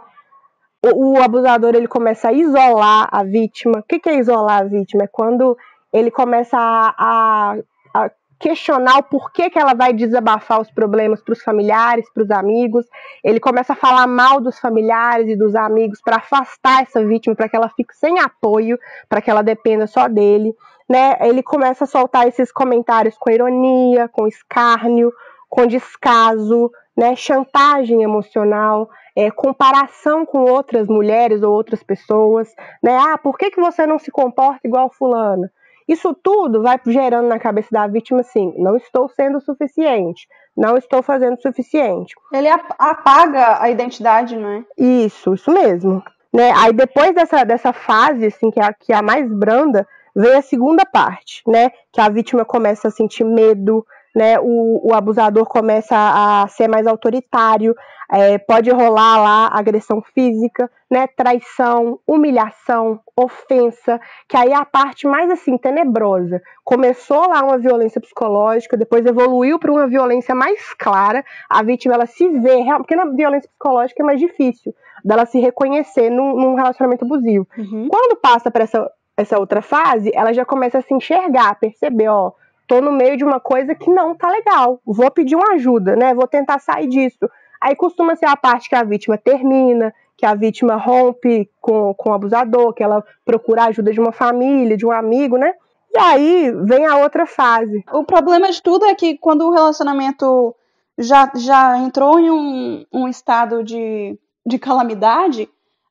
o, 0.84 1.12
o 1.12 1.22
abusador 1.22 1.74
ele 1.74 1.88
começa 1.88 2.28
a 2.28 2.32
isolar 2.32 3.08
a 3.10 3.22
vítima. 3.24 3.78
O 3.78 3.82
que, 3.82 3.98
que 3.98 4.10
é 4.10 4.18
isolar 4.18 4.60
a 4.60 4.64
vítima? 4.64 5.04
É 5.04 5.06
quando 5.06 5.56
ele 5.92 6.10
começa 6.10 6.58
a, 6.58 6.94
a, 6.98 7.56
a 7.94 8.10
questionar 8.38 8.98
o 8.98 9.02
porquê 9.02 9.48
que 9.48 9.58
ela 9.58 9.74
vai 9.74 9.92
desabafar 9.92 10.60
os 10.60 10.70
problemas 10.70 11.22
para 11.22 11.32
os 11.32 11.42
familiares, 11.42 12.10
para 12.12 12.22
os 12.22 12.30
amigos. 12.30 12.86
Ele 13.24 13.40
começa 13.40 13.72
a 13.72 13.76
falar 13.76 14.06
mal 14.06 14.40
dos 14.40 14.58
familiares 14.58 15.28
e 15.28 15.36
dos 15.36 15.54
amigos 15.54 16.00
para 16.02 16.16
afastar 16.16 16.82
essa 16.82 17.04
vítima, 17.04 17.34
para 17.34 17.48
que 17.48 17.56
ela 17.56 17.68
fique 17.70 17.94
sem 17.96 18.20
apoio, 18.20 18.78
para 19.08 19.20
que 19.20 19.30
ela 19.30 19.42
dependa 19.42 19.86
só 19.86 20.08
dele 20.08 20.54
né, 20.88 21.16
ele 21.20 21.42
começa 21.42 21.84
a 21.84 21.86
soltar 21.86 22.28
esses 22.28 22.52
comentários 22.52 23.16
com 23.18 23.30
ironia, 23.30 24.08
com 24.08 24.26
escárnio, 24.26 25.12
com 25.48 25.66
descaso, 25.66 26.70
né, 26.96 27.14
chantagem 27.16 28.02
emocional, 28.02 28.88
é, 29.14 29.30
comparação 29.30 30.24
com 30.24 30.38
outras 30.44 30.86
mulheres 30.86 31.42
ou 31.42 31.52
outras 31.52 31.82
pessoas, 31.82 32.54
né? 32.82 32.96
Ah, 32.96 33.18
por 33.18 33.36
que, 33.36 33.50
que 33.50 33.60
você 33.60 33.86
não 33.86 33.98
se 33.98 34.10
comporta 34.10 34.60
igual 34.66 34.90
fulana? 34.90 35.50
Isso 35.88 36.14
tudo 36.14 36.62
vai 36.62 36.80
gerando 36.86 37.28
na 37.28 37.38
cabeça 37.38 37.68
da 37.70 37.86
vítima 37.86 38.20
assim: 38.20 38.52
não 38.56 38.76
estou 38.76 39.08
sendo 39.08 39.38
o 39.38 39.40
suficiente, 39.40 40.26
não 40.56 40.76
estou 40.76 41.02
fazendo 41.02 41.34
o 41.34 41.42
suficiente. 41.42 42.14
Ele 42.32 42.48
apaga 42.48 43.62
a 43.62 43.70
identidade, 43.70 44.36
não 44.36 44.48
é? 44.48 44.64
Isso, 44.76 45.34
isso 45.34 45.52
mesmo. 45.52 46.02
Né? 46.32 46.52
Aí 46.56 46.72
depois 46.72 47.14
dessa, 47.14 47.44
dessa 47.44 47.72
fase, 47.72 48.26
assim, 48.26 48.50
que 48.50 48.60
é, 48.60 48.64
a, 48.64 48.72
que 48.72 48.92
é 48.92 48.96
a 48.96 49.02
mais 49.02 49.30
branda, 49.32 49.86
vem 50.14 50.34
a 50.34 50.42
segunda 50.42 50.84
parte, 50.84 51.42
né? 51.46 51.70
Que 51.92 52.00
a 52.00 52.08
vítima 52.08 52.44
começa 52.44 52.88
a 52.88 52.90
sentir 52.90 53.24
medo, 53.24 53.86
né? 54.16 54.40
O, 54.40 54.88
o 54.88 54.94
abusador 54.94 55.44
começa 55.44 55.94
a 55.94 56.48
ser 56.48 56.68
mais 56.68 56.86
autoritário, 56.86 57.76
é, 58.10 58.38
pode 58.38 58.70
rolar 58.70 59.18
lá 59.18 59.50
agressão 59.52 60.00
física, 60.00 60.70
né? 60.90 61.06
Traição, 61.06 62.00
humilhação, 62.08 62.98
ofensa, 63.14 64.00
que 64.26 64.34
aí 64.34 64.52
é 64.52 64.56
a 64.56 64.64
parte 64.64 65.06
mais 65.06 65.30
assim 65.30 65.58
tenebrosa. 65.58 66.40
Começou 66.64 67.28
lá 67.28 67.42
uma 67.42 67.58
violência 67.58 68.00
psicológica, 68.00 68.74
depois 68.74 69.04
evoluiu 69.04 69.58
para 69.58 69.70
uma 69.70 69.86
violência 69.86 70.34
mais 70.34 70.72
clara. 70.72 71.22
A 71.50 71.62
vítima 71.62 71.92
ela 71.92 72.06
se 72.06 72.26
vê, 72.26 72.64
porque 72.78 72.96
na 72.96 73.04
violência 73.04 73.50
psicológica 73.50 74.02
é 74.02 74.06
mais 74.06 74.18
difícil 74.18 74.74
dela 75.04 75.26
se 75.26 75.38
reconhecer 75.38 76.08
num, 76.08 76.34
num 76.34 76.54
relacionamento 76.54 77.04
abusivo. 77.04 77.46
Uhum. 77.58 77.88
Quando 77.88 78.16
passa 78.16 78.50
para 78.50 78.64
essa 78.64 78.90
essa 79.16 79.38
outra 79.38 79.62
fase, 79.62 80.10
ela 80.14 80.32
já 80.32 80.44
começa 80.44 80.78
a 80.78 80.82
se 80.82 80.92
enxergar, 80.92 81.48
a 81.48 81.54
perceber, 81.54 82.08
ó, 82.08 82.32
tô 82.66 82.80
no 82.80 82.92
meio 82.92 83.16
de 83.16 83.24
uma 83.24 83.40
coisa 83.40 83.74
que 83.74 83.90
não 83.90 84.14
tá 84.14 84.30
legal, 84.30 84.80
vou 84.84 85.10
pedir 85.10 85.36
uma 85.36 85.54
ajuda, 85.54 85.94
né? 85.94 86.14
Vou 86.14 86.26
tentar 86.26 86.58
sair 86.58 86.88
disso. 86.88 87.28
Aí 87.60 87.74
costuma 87.74 88.16
ser 88.16 88.26
a 88.26 88.36
parte 88.36 88.68
que 88.68 88.74
a 88.74 88.82
vítima 88.82 89.16
termina, 89.16 89.94
que 90.16 90.26
a 90.26 90.34
vítima 90.34 90.76
rompe 90.76 91.50
com, 91.60 91.94
com 91.94 92.10
o 92.10 92.12
abusador, 92.12 92.72
que 92.72 92.82
ela 92.82 93.04
procura 93.24 93.62
a 93.62 93.66
ajuda 93.66 93.92
de 93.92 94.00
uma 94.00 94.12
família, 94.12 94.76
de 94.76 94.86
um 94.86 94.92
amigo, 94.92 95.36
né? 95.36 95.54
E 95.94 95.98
aí 95.98 96.52
vem 96.64 96.86
a 96.86 96.96
outra 96.96 97.26
fase. 97.26 97.84
O 97.92 98.04
problema 98.04 98.50
de 98.50 98.62
tudo 98.62 98.84
é 98.84 98.94
que 98.94 99.16
quando 99.16 99.46
o 99.46 99.52
relacionamento 99.52 100.54
já, 100.98 101.30
já 101.34 101.78
entrou 101.78 102.18
em 102.18 102.30
um, 102.30 102.84
um 102.92 103.08
estado 103.08 103.62
de, 103.62 104.18
de 104.44 104.58
calamidade, 104.58 105.48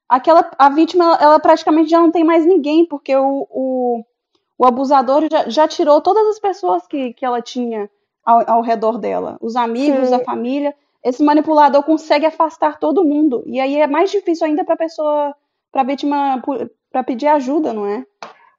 aquela 0.07 0.49
a 0.57 0.69
vítima 0.69 1.17
ela 1.19 1.39
praticamente 1.39 1.89
já 1.89 1.99
não 1.99 2.11
tem 2.11 2.23
mais 2.23 2.45
ninguém 2.45 2.85
porque 2.85 3.15
o, 3.15 3.47
o, 3.49 4.05
o 4.57 4.65
abusador 4.65 5.27
já, 5.29 5.49
já, 5.49 5.67
tirou 5.67 6.01
todas 6.01 6.27
as 6.27 6.39
pessoas 6.39 6.87
que, 6.87 7.13
que 7.13 7.25
ela 7.25 7.41
tinha 7.41 7.89
ao, 8.25 8.43
ao 8.49 8.61
redor 8.61 8.97
dela. 8.97 9.37
Os 9.41 9.55
amigos 9.55 10.09
Sim. 10.09 10.15
a 10.15 10.19
família. 10.19 10.73
Esse 11.03 11.23
manipulador 11.23 11.83
consegue 11.83 12.25
afastar 12.25 12.79
todo 12.79 13.05
mundo. 13.05 13.43
E 13.45 13.59
aí 13.59 13.79
é 13.79 13.85
mais 13.85 14.09
difícil 14.09 14.47
ainda 14.47 14.63
para 14.63 14.75
pessoa 14.75 15.35
para 15.71 15.81
a 15.81 15.85
vítima 15.85 16.41
para 16.89 17.03
pedir 17.03 17.27
ajuda 17.27 17.73
não 17.73 17.85
é? 17.85 18.05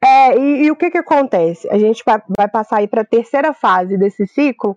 É 0.05 0.39
e, 0.39 0.65
e, 0.65 0.71
o 0.71 0.77
que 0.77 0.91
que 0.91 0.99
acontece? 0.99 1.69
A 1.71 1.79
gente 1.79 2.03
vai, 2.05 2.23
vai 2.37 2.47
passar 2.47 2.79
aí 2.79 2.87
para 2.87 3.01
a 3.01 3.05
terceira 3.05 3.55
fase 3.55 3.97
desse 3.97 4.27
ciclo. 4.27 4.77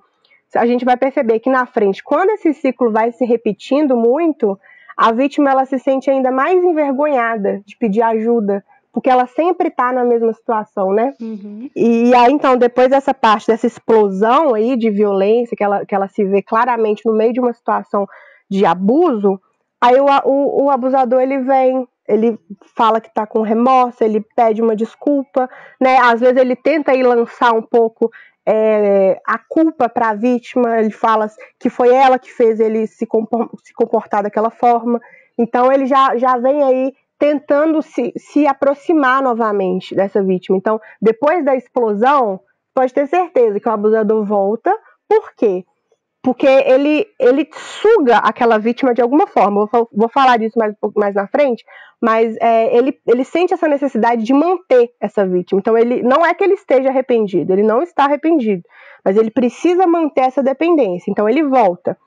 A 0.56 0.66
gente 0.66 0.86
vai 0.86 0.96
perceber 0.96 1.40
que 1.40 1.50
na 1.50 1.66
frente 1.66 2.02
quando 2.02 2.30
esse 2.32 2.54
ciclo 2.54 2.92
vai 2.92 3.12
se 3.12 3.26
repetindo 3.26 3.96
muito 3.98 4.58
a 4.98 5.12
vítima 5.12 5.52
ela 5.52 5.66
se 5.66 5.78
sente 5.80 6.10
ainda 6.10 6.32
mais 6.32 6.62
envergonhada 6.62 7.62
de 7.66 7.78
pedir 7.78 8.02
ajuda, 8.02 8.66
porque 8.92 9.10
ela 9.10 9.28
sempre 9.28 9.68
está 9.68 9.92
na 9.92 10.04
mesma 10.04 10.34
situação, 10.34 10.92
né? 10.92 11.14
Uhum. 11.22 11.70
E 11.76 12.14
aí, 12.16 12.32
então, 12.32 12.58
depois 12.58 12.90
dessa 12.90 13.14
parte, 13.14 13.48
dessa 13.48 13.68
explosão 13.68 14.54
aí 14.56 14.76
de 14.76 14.90
violência, 14.90 15.56
que 15.56 15.64
ela, 15.64 15.86
que 15.86 15.94
ela 15.94 16.08
se 16.08 16.24
vê 16.24 16.42
claramente 16.42 17.06
no 17.06 17.14
meio 17.14 17.32
de 17.32 17.40
uma 17.40 17.54
situação 17.54 18.08
de 18.50 18.66
abuso, 18.66 19.40
aí 19.80 19.96
o, 20.00 20.06
o, 20.26 20.66
o 20.66 20.70
abusador 20.72 21.22
ele 21.22 21.40
vem 21.40 21.88
ele 22.10 22.40
fala 22.76 23.00
que 23.00 23.08
está 23.08 23.28
com 23.28 23.44
remorso, 23.44 24.04
ele 24.04 24.26
pede 24.36 24.64
uma 24.64 24.76
desculpa, 24.76 25.48
né? 25.80 26.00
Às 26.00 26.20
vezes 26.20 26.38
ele 26.38 26.56
tenta 26.56 26.96
ir 26.96 27.04
lançar 27.04 27.54
um 27.54 27.62
pouco 27.62 28.10
é, 28.44 29.22
a 29.24 29.38
culpa 29.38 29.88
para 29.88 30.10
a 30.10 30.16
vítima, 30.16 30.80
ele 30.80 30.90
fala 30.90 31.30
que 31.60 31.70
foi 31.70 31.94
ela 31.94 32.18
que 32.18 32.32
fez 32.32 32.60
ele 32.60 32.88
se, 32.88 33.08
se 33.64 33.74
comportar 33.76 34.24
daquela 34.24 34.50
forma. 34.50 35.00
Então 35.38 35.72
ele 35.72 35.86
já, 35.86 36.18
já 36.18 36.36
vem 36.38 36.64
aí 36.64 36.94
tentando 37.20 37.82
se, 37.82 38.14
se 38.18 38.48
aproximar 38.48 39.22
novamente 39.22 39.94
dessa 39.94 40.24
vítima. 40.24 40.58
Então, 40.58 40.80
depois 41.02 41.46
da 41.46 41.56
explosão, 41.56 42.40
pode 42.74 42.94
ter 42.94 43.08
certeza 43.08 43.60
que 43.60 43.68
o 43.68 43.72
abusador 43.72 44.24
volta. 44.24 44.74
Por 45.08 45.34
quê? 45.36 45.66
porque 46.22 46.48
ele, 46.48 47.08
ele 47.20 47.48
suga 47.54 48.18
aquela 48.18 48.58
vítima 48.58 48.94
de 48.94 49.02
alguma 49.02 49.26
forma. 49.26 49.68
Vou, 49.72 49.90
vou 49.92 50.10
falar 50.10 50.38
disso 50.38 50.58
mais 50.58 50.76
mais 50.96 51.16
na 51.16 51.28
frente, 51.28 51.64
mas 52.02 52.36
é, 52.42 52.76
ele, 52.76 53.00
ele 53.08 53.24
sente 53.24 53.54
essa 53.54 53.68
necessidade 53.68 54.24
de 54.24 54.34
manter 54.34 54.92
essa 55.00 55.26
vítima. 55.26 55.60
Então, 55.60 55.78
ele 55.78 56.04
não 56.04 56.26
é 56.26 56.34
que 56.34 56.44
ele 56.44 56.54
esteja 56.54 56.90
arrependido, 56.90 57.54
ele 57.54 57.64
não 57.64 57.82
está 57.82 58.06
arrependido, 58.06 58.64
mas 59.04 59.16
ele 59.16 59.32
precisa 59.32 59.88
manter 59.88 60.22
essa 60.22 60.44
dependência. 60.44 61.10
Então, 61.10 61.28
ele 61.28 61.44
volta. 61.44 61.98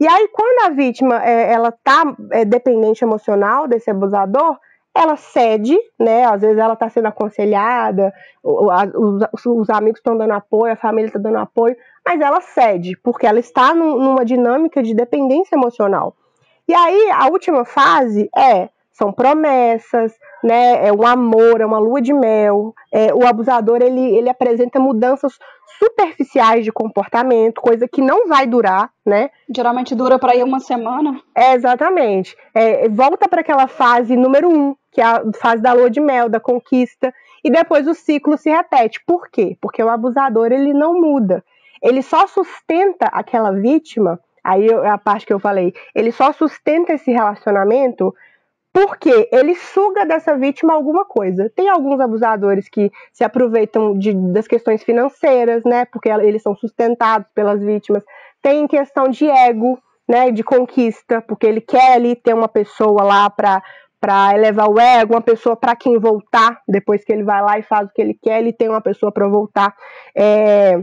E 0.00 0.08
aí, 0.08 0.28
quando 0.28 0.66
a 0.66 0.74
vítima 0.74 1.22
é, 1.22 1.52
ela 1.52 1.68
está 1.68 2.04
é, 2.32 2.42
dependente 2.42 3.04
emocional 3.04 3.68
desse 3.68 3.90
abusador, 3.90 4.58
ela 4.94 5.14
cede, 5.16 5.78
né? 5.98 6.24
Às 6.24 6.40
vezes 6.40 6.56
ela 6.56 6.72
está 6.72 6.88
sendo 6.88 7.06
aconselhada, 7.06 8.12
os, 8.42 9.22
os 9.46 9.70
amigos 9.70 9.98
estão 9.98 10.16
dando 10.16 10.32
apoio, 10.32 10.72
a 10.72 10.76
família 10.76 11.08
está 11.08 11.18
dando 11.18 11.36
apoio, 11.36 11.76
mas 12.04 12.18
ela 12.20 12.40
cede, 12.40 12.96
porque 13.04 13.26
ela 13.26 13.38
está 13.38 13.74
numa 13.74 14.24
dinâmica 14.24 14.82
de 14.82 14.94
dependência 14.94 15.54
emocional. 15.54 16.16
E 16.66 16.74
aí, 16.74 17.10
a 17.10 17.26
última 17.28 17.64
fase 17.64 18.30
é 18.34 18.70
são 19.00 19.10
promessas, 19.10 20.12
né? 20.44 20.86
É 20.86 20.92
um 20.92 21.06
amor, 21.06 21.62
é 21.62 21.66
uma 21.66 21.78
lua 21.78 22.02
de 22.02 22.12
mel. 22.12 22.74
É, 22.92 23.14
o 23.14 23.26
abusador 23.26 23.80
ele, 23.80 24.14
ele 24.14 24.28
apresenta 24.28 24.78
mudanças 24.78 25.38
superficiais 25.78 26.66
de 26.66 26.70
comportamento, 26.70 27.62
coisa 27.62 27.88
que 27.88 28.02
não 28.02 28.28
vai 28.28 28.46
durar, 28.46 28.90
né? 29.04 29.30
Geralmente 29.54 29.94
dura 29.94 30.18
para 30.18 30.36
ir 30.36 30.44
uma 30.44 30.60
semana. 30.60 31.18
É, 31.34 31.54
exatamente. 31.54 32.36
É, 32.54 32.86
volta 32.90 33.26
para 33.26 33.40
aquela 33.40 33.66
fase 33.66 34.14
número 34.16 34.50
um, 34.50 34.76
que 34.92 35.00
é 35.00 35.04
a 35.04 35.22
fase 35.40 35.62
da 35.62 35.72
lua 35.72 35.88
de 35.88 36.00
mel, 36.00 36.28
da 36.28 36.38
conquista, 36.38 37.14
e 37.42 37.50
depois 37.50 37.86
o 37.88 37.94
ciclo 37.94 38.36
se 38.36 38.50
repete. 38.50 39.02
Por 39.06 39.30
quê? 39.30 39.56
Porque 39.62 39.82
o 39.82 39.88
abusador 39.88 40.52
ele 40.52 40.74
não 40.74 41.00
muda. 41.00 41.42
Ele 41.82 42.02
só 42.02 42.26
sustenta 42.26 43.06
aquela 43.06 43.50
vítima. 43.52 44.20
Aí 44.44 44.66
é 44.66 44.88
a 44.88 44.98
parte 44.98 45.24
que 45.24 45.32
eu 45.32 45.38
falei. 45.38 45.72
Ele 45.94 46.12
só 46.12 46.32
sustenta 46.32 46.92
esse 46.92 47.10
relacionamento 47.10 48.14
porque 48.72 49.28
ele 49.32 49.54
suga 49.56 50.06
dessa 50.06 50.36
vítima 50.36 50.74
alguma 50.74 51.04
coisa. 51.04 51.50
Tem 51.54 51.68
alguns 51.68 51.98
abusadores 52.00 52.68
que 52.68 52.90
se 53.12 53.24
aproveitam 53.24 53.98
de, 53.98 54.14
das 54.32 54.46
questões 54.46 54.82
financeiras, 54.84 55.64
né? 55.64 55.84
Porque 55.86 56.08
eles 56.08 56.42
são 56.42 56.54
sustentados 56.54 57.26
pelas 57.34 57.60
vítimas. 57.60 58.04
Tem 58.40 58.66
questão 58.68 59.08
de 59.08 59.28
ego, 59.28 59.78
né? 60.08 60.30
De 60.30 60.44
conquista, 60.44 61.20
porque 61.20 61.46
ele 61.46 61.60
quer 61.60 61.94
ali 61.94 62.14
ter 62.14 62.32
uma 62.32 62.48
pessoa 62.48 63.02
lá 63.02 63.28
para 63.28 63.62
para 64.00 64.34
elevar 64.34 64.66
o 64.70 64.80
ego, 64.80 65.12
uma 65.12 65.20
pessoa 65.20 65.54
para 65.54 65.76
quem 65.76 65.98
voltar 65.98 66.62
depois 66.66 67.04
que 67.04 67.12
ele 67.12 67.22
vai 67.22 67.42
lá 67.42 67.58
e 67.58 67.62
faz 67.62 67.86
o 67.86 67.92
que 67.92 68.00
ele 68.00 68.14
quer, 68.14 68.38
ele 68.38 68.50
tem 68.50 68.66
uma 68.66 68.80
pessoa 68.80 69.12
para 69.12 69.28
voltar. 69.28 69.76
É... 70.16 70.82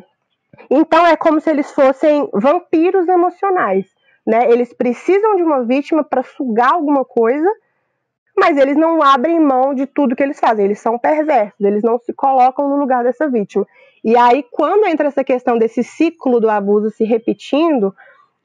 Então 0.69 1.03
é 1.03 1.15
como 1.15 1.41
se 1.41 1.49
eles 1.49 1.71
fossem 1.71 2.29
vampiros 2.31 3.07
emocionais, 3.07 3.87
né? 4.25 4.51
Eles 4.51 4.71
precisam 4.71 5.35
de 5.35 5.41
uma 5.41 5.63
vítima 5.65 6.03
para 6.03 6.21
sugar 6.21 6.73
alguma 6.73 7.03
coisa 7.03 7.49
mas 8.37 8.55
eles 8.57 8.77
não 8.77 9.01
abrem 9.01 9.39
mão 9.39 9.73
de 9.73 9.87
tudo 9.87 10.15
que 10.15 10.21
eles 10.21 10.39
fazem, 10.39 10.65
eles 10.65 10.79
são 10.79 10.97
perversos, 10.99 11.59
eles 11.59 11.81
não 11.81 11.97
se 11.97 12.13
colocam 12.13 12.69
no 12.69 12.77
lugar 12.77 13.03
dessa 13.03 13.27
vítima. 13.27 13.65
E 14.03 14.15
aí, 14.15 14.45
quando 14.51 14.85
entra 14.85 15.07
essa 15.07 15.23
questão 15.23 15.57
desse 15.57 15.83
ciclo 15.83 16.39
do 16.39 16.49
abuso 16.49 16.91
se 16.91 17.03
repetindo, 17.03 17.93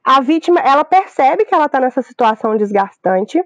a 0.03 0.19
vítima 0.19 0.59
ela 0.59 0.83
percebe 0.83 1.45
que 1.45 1.53
ela 1.53 1.67
está 1.67 1.79
nessa 1.79 2.01
situação 2.01 2.57
desgastante 2.57 3.41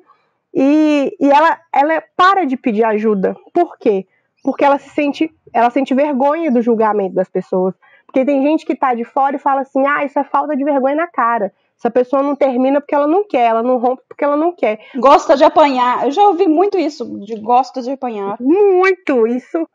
e, 0.53 1.15
e 1.19 1.29
ela, 1.29 1.59
ela 1.73 2.01
para 2.15 2.45
de 2.45 2.55
pedir 2.55 2.83
ajuda. 2.83 3.35
Por 3.53 3.77
quê? 3.77 4.07
Porque 4.41 4.63
ela 4.63 4.79
se 4.79 4.89
sente, 4.89 5.29
ela 5.53 5.69
sente 5.69 5.93
vergonha 5.93 6.49
do 6.49 6.61
julgamento 6.61 7.13
das 7.13 7.29
pessoas. 7.29 7.75
Porque 8.05 8.23
tem 8.23 8.41
gente 8.41 8.65
que 8.65 8.73
está 8.73 8.93
de 8.93 9.03
fora 9.03 9.35
e 9.35 9.39
fala 9.39 9.61
assim: 9.61 9.85
ah, 9.85 10.05
isso 10.05 10.17
é 10.17 10.23
falta 10.23 10.55
de 10.55 10.63
vergonha 10.63 10.95
na 10.95 11.07
cara. 11.07 11.51
Essa 11.77 11.91
pessoa 11.91 12.23
não 12.23 12.35
termina 12.35 12.81
porque 12.81 12.95
ela 12.95 13.07
não 13.07 13.23
quer, 13.27 13.45
ela 13.49 13.61
não 13.61 13.77
rompe 13.77 14.01
porque 14.07 14.23
ela 14.23 14.35
não 14.35 14.51
quer. 14.51 14.79
Gosta 14.95 15.35
de 15.37 15.43
apanhar. 15.43 16.05
Eu 16.05 16.11
já 16.11 16.23
ouvi 16.23 16.47
muito 16.47 16.77
isso, 16.77 17.19
de 17.19 17.35
gosta 17.39 17.81
de 17.81 17.91
apanhar. 17.91 18.35
Muito, 18.39 19.27
isso. 19.27 19.67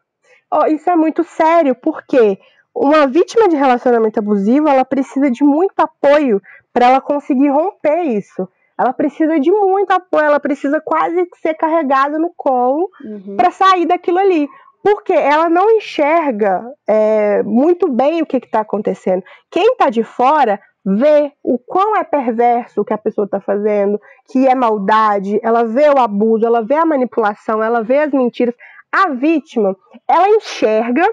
Oh, 0.52 0.66
isso 0.66 0.90
é 0.90 0.96
muito 0.96 1.22
sério, 1.22 1.74
porque 1.76 2.38
uma 2.74 3.06
vítima 3.06 3.48
de 3.48 3.56
relacionamento 3.56 4.18
abusivo, 4.18 4.68
ela 4.68 4.84
precisa 4.84 5.30
de 5.30 5.44
muito 5.44 5.78
apoio 5.78 6.42
para 6.72 6.86
ela 6.86 7.00
conseguir 7.00 7.48
romper 7.48 8.02
isso. 8.02 8.48
Ela 8.78 8.92
precisa 8.92 9.38
de 9.38 9.52
muito 9.52 9.92
apoio, 9.92 10.24
ela 10.24 10.40
precisa 10.40 10.80
quase 10.80 11.28
ser 11.40 11.54
carregada 11.54 12.18
no 12.18 12.32
colo 12.36 12.90
uhum. 13.04 13.36
para 13.36 13.50
sair 13.52 13.86
daquilo 13.86 14.18
ali 14.18 14.48
porque 14.82 15.12
ela 15.12 15.48
não 15.48 15.70
enxerga 15.70 16.60
é, 16.88 17.42
muito 17.44 17.88
bem 17.88 18.20
o 18.20 18.26
que 18.26 18.38
está 18.38 18.60
acontecendo. 18.60 19.22
Quem 19.50 19.72
está 19.72 19.88
de 19.88 20.02
fora 20.02 20.60
vê 20.84 21.32
o 21.42 21.58
quão 21.58 21.96
é 21.96 22.04
perverso 22.04 22.80
o 22.80 22.84
que 22.84 22.92
a 22.92 22.98
pessoa 22.98 23.24
está 23.24 23.40
fazendo, 23.40 24.00
que 24.30 24.46
é 24.46 24.54
maldade, 24.54 25.38
ela 25.42 25.64
vê 25.64 25.88
o 25.88 25.98
abuso, 25.98 26.44
ela 26.44 26.62
vê 26.62 26.74
a 26.74 26.86
manipulação, 26.86 27.62
ela 27.62 27.82
vê 27.82 27.98
as 27.98 28.12
mentiras. 28.12 28.54
A 28.90 29.08
vítima, 29.10 29.76
ela 30.06 30.28
enxerga, 30.28 31.06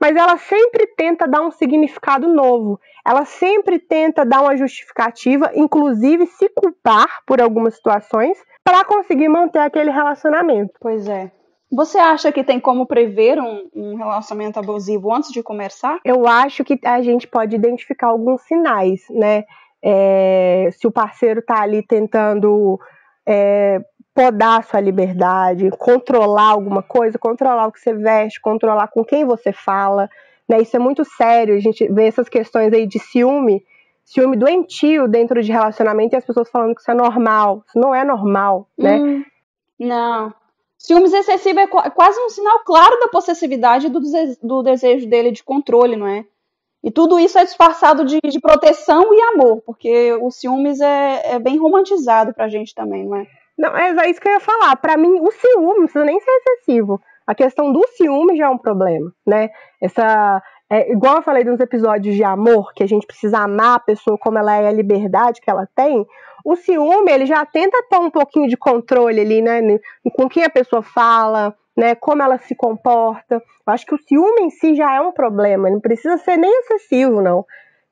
mas 0.00 0.16
ela 0.16 0.36
sempre 0.36 0.86
tenta 0.96 1.26
dar 1.26 1.40
um 1.42 1.50
significado 1.50 2.28
novo. 2.28 2.78
Ela 3.06 3.24
sempre 3.24 3.78
tenta 3.78 4.24
dar 4.24 4.42
uma 4.42 4.56
justificativa, 4.56 5.50
inclusive 5.54 6.26
se 6.26 6.48
culpar 6.48 7.06
por 7.26 7.40
algumas 7.40 7.74
situações, 7.74 8.36
para 8.64 8.84
conseguir 8.84 9.28
manter 9.28 9.60
aquele 9.60 9.90
relacionamento. 9.90 10.74
Pois 10.80 11.08
é. 11.08 11.30
Você 11.72 11.96
acha 11.96 12.30
que 12.30 12.44
tem 12.44 12.60
como 12.60 12.84
prever 12.84 13.40
um, 13.40 13.66
um, 13.74 13.96
relacionamento 13.96 14.58
abusivo 14.58 15.10
antes 15.10 15.32
de 15.32 15.42
começar? 15.42 15.98
Eu 16.04 16.28
acho 16.28 16.62
que 16.62 16.78
a 16.84 17.00
gente 17.00 17.26
pode 17.26 17.56
identificar 17.56 18.08
alguns 18.08 18.42
sinais, 18.42 19.00
né? 19.08 19.44
É, 19.82 20.68
se 20.72 20.86
o 20.86 20.92
parceiro 20.92 21.40
está 21.40 21.62
ali 21.62 21.82
tentando 21.82 22.78
é, 23.26 23.80
podar 24.14 24.62
sua 24.64 24.80
liberdade, 24.80 25.70
controlar 25.70 26.50
alguma 26.50 26.82
coisa, 26.82 27.18
controlar 27.18 27.68
o 27.68 27.72
que 27.72 27.80
você 27.80 27.94
veste, 27.94 28.38
controlar 28.38 28.88
com 28.88 29.02
quem 29.02 29.24
você 29.24 29.50
fala, 29.50 30.10
né? 30.46 30.60
Isso 30.60 30.76
é 30.76 30.78
muito 30.78 31.06
sério. 31.06 31.56
A 31.56 31.60
gente 31.60 31.90
vê 31.90 32.06
essas 32.06 32.28
questões 32.28 32.70
aí 32.74 32.86
de 32.86 32.98
ciúme, 32.98 33.64
ciúme 34.04 34.36
doentio 34.36 35.08
dentro 35.08 35.42
de 35.42 35.50
relacionamento 35.50 36.14
e 36.14 36.18
as 36.18 36.24
pessoas 36.24 36.50
falando 36.50 36.74
que 36.74 36.82
isso 36.82 36.90
é 36.90 36.94
normal. 36.94 37.64
Isso 37.66 37.78
não 37.78 37.94
é 37.94 38.04
normal, 38.04 38.68
né? 38.76 38.98
Hum, 38.98 39.24
não. 39.80 40.41
Ciúmes 40.82 41.12
excessivo 41.12 41.60
é 41.60 41.66
quase 41.66 42.18
um 42.20 42.28
sinal 42.28 42.58
claro 42.64 42.98
da 42.98 43.06
possessividade 43.06 43.88
do, 43.88 44.00
do 44.42 44.62
desejo 44.64 45.08
dele 45.08 45.30
de 45.30 45.44
controle, 45.44 45.94
não 45.94 46.08
é? 46.08 46.24
E 46.82 46.90
tudo 46.90 47.20
isso 47.20 47.38
é 47.38 47.44
disfarçado 47.44 48.04
de, 48.04 48.18
de 48.20 48.40
proteção 48.40 49.14
e 49.14 49.22
amor, 49.32 49.62
porque 49.64 50.12
o 50.14 50.28
ciúmes 50.32 50.80
é, 50.80 51.34
é, 51.34 51.38
bem 51.38 51.56
romantizado 51.56 52.34
pra 52.34 52.48
gente 52.48 52.74
também, 52.74 53.06
não 53.06 53.16
é? 53.16 53.26
Não, 53.56 53.76
é 53.76 54.10
isso 54.10 54.20
que 54.20 54.26
eu 54.26 54.32
ia 54.32 54.40
falar. 54.40 54.74
Para 54.74 54.96
mim, 54.96 55.20
o 55.20 55.30
ciúme 55.30 55.74
não 55.78 55.84
precisa 55.84 56.04
nem 56.04 56.18
ser 56.18 56.30
excessivo. 56.32 57.00
A 57.24 57.32
questão 57.32 57.72
do 57.72 57.86
ciúme 57.86 58.36
já 58.36 58.46
é 58.46 58.48
um 58.48 58.58
problema, 58.58 59.14
né? 59.24 59.50
Essa, 59.80 60.42
é, 60.72 60.90
igual 60.90 61.16
eu 61.16 61.22
falei 61.22 61.44
nos 61.44 61.60
episódios 61.60 62.16
de 62.16 62.24
amor, 62.24 62.72
que 62.72 62.82
a 62.82 62.86
gente 62.86 63.06
precisa 63.06 63.40
amar 63.40 63.76
a 63.76 63.80
pessoa 63.80 64.16
como 64.16 64.38
ela 64.38 64.56
é, 64.56 64.68
a 64.68 64.72
liberdade 64.72 65.38
que 65.42 65.50
ela 65.50 65.68
tem. 65.76 66.06
O 66.42 66.56
ciúme, 66.56 67.12
ele 67.12 67.26
já 67.26 67.44
tenta 67.44 67.76
ter 67.90 67.98
um 67.98 68.10
pouquinho 68.10 68.48
de 68.48 68.56
controle 68.56 69.20
ali, 69.20 69.42
né? 69.42 69.60
Com 70.14 70.30
quem 70.30 70.44
a 70.44 70.48
pessoa 70.48 70.80
fala, 70.80 71.54
né? 71.76 71.94
Como 71.94 72.22
ela 72.22 72.38
se 72.38 72.54
comporta. 72.54 73.34
Eu 73.34 73.72
acho 73.74 73.84
que 73.84 73.94
o 73.94 73.98
ciúme 73.98 74.44
em 74.44 74.48
si 74.48 74.74
já 74.74 74.94
é 74.94 75.00
um 75.02 75.12
problema, 75.12 75.68
não 75.68 75.78
precisa 75.78 76.16
ser 76.16 76.38
nem 76.38 76.50
excessivo, 76.60 77.20
não. 77.20 77.44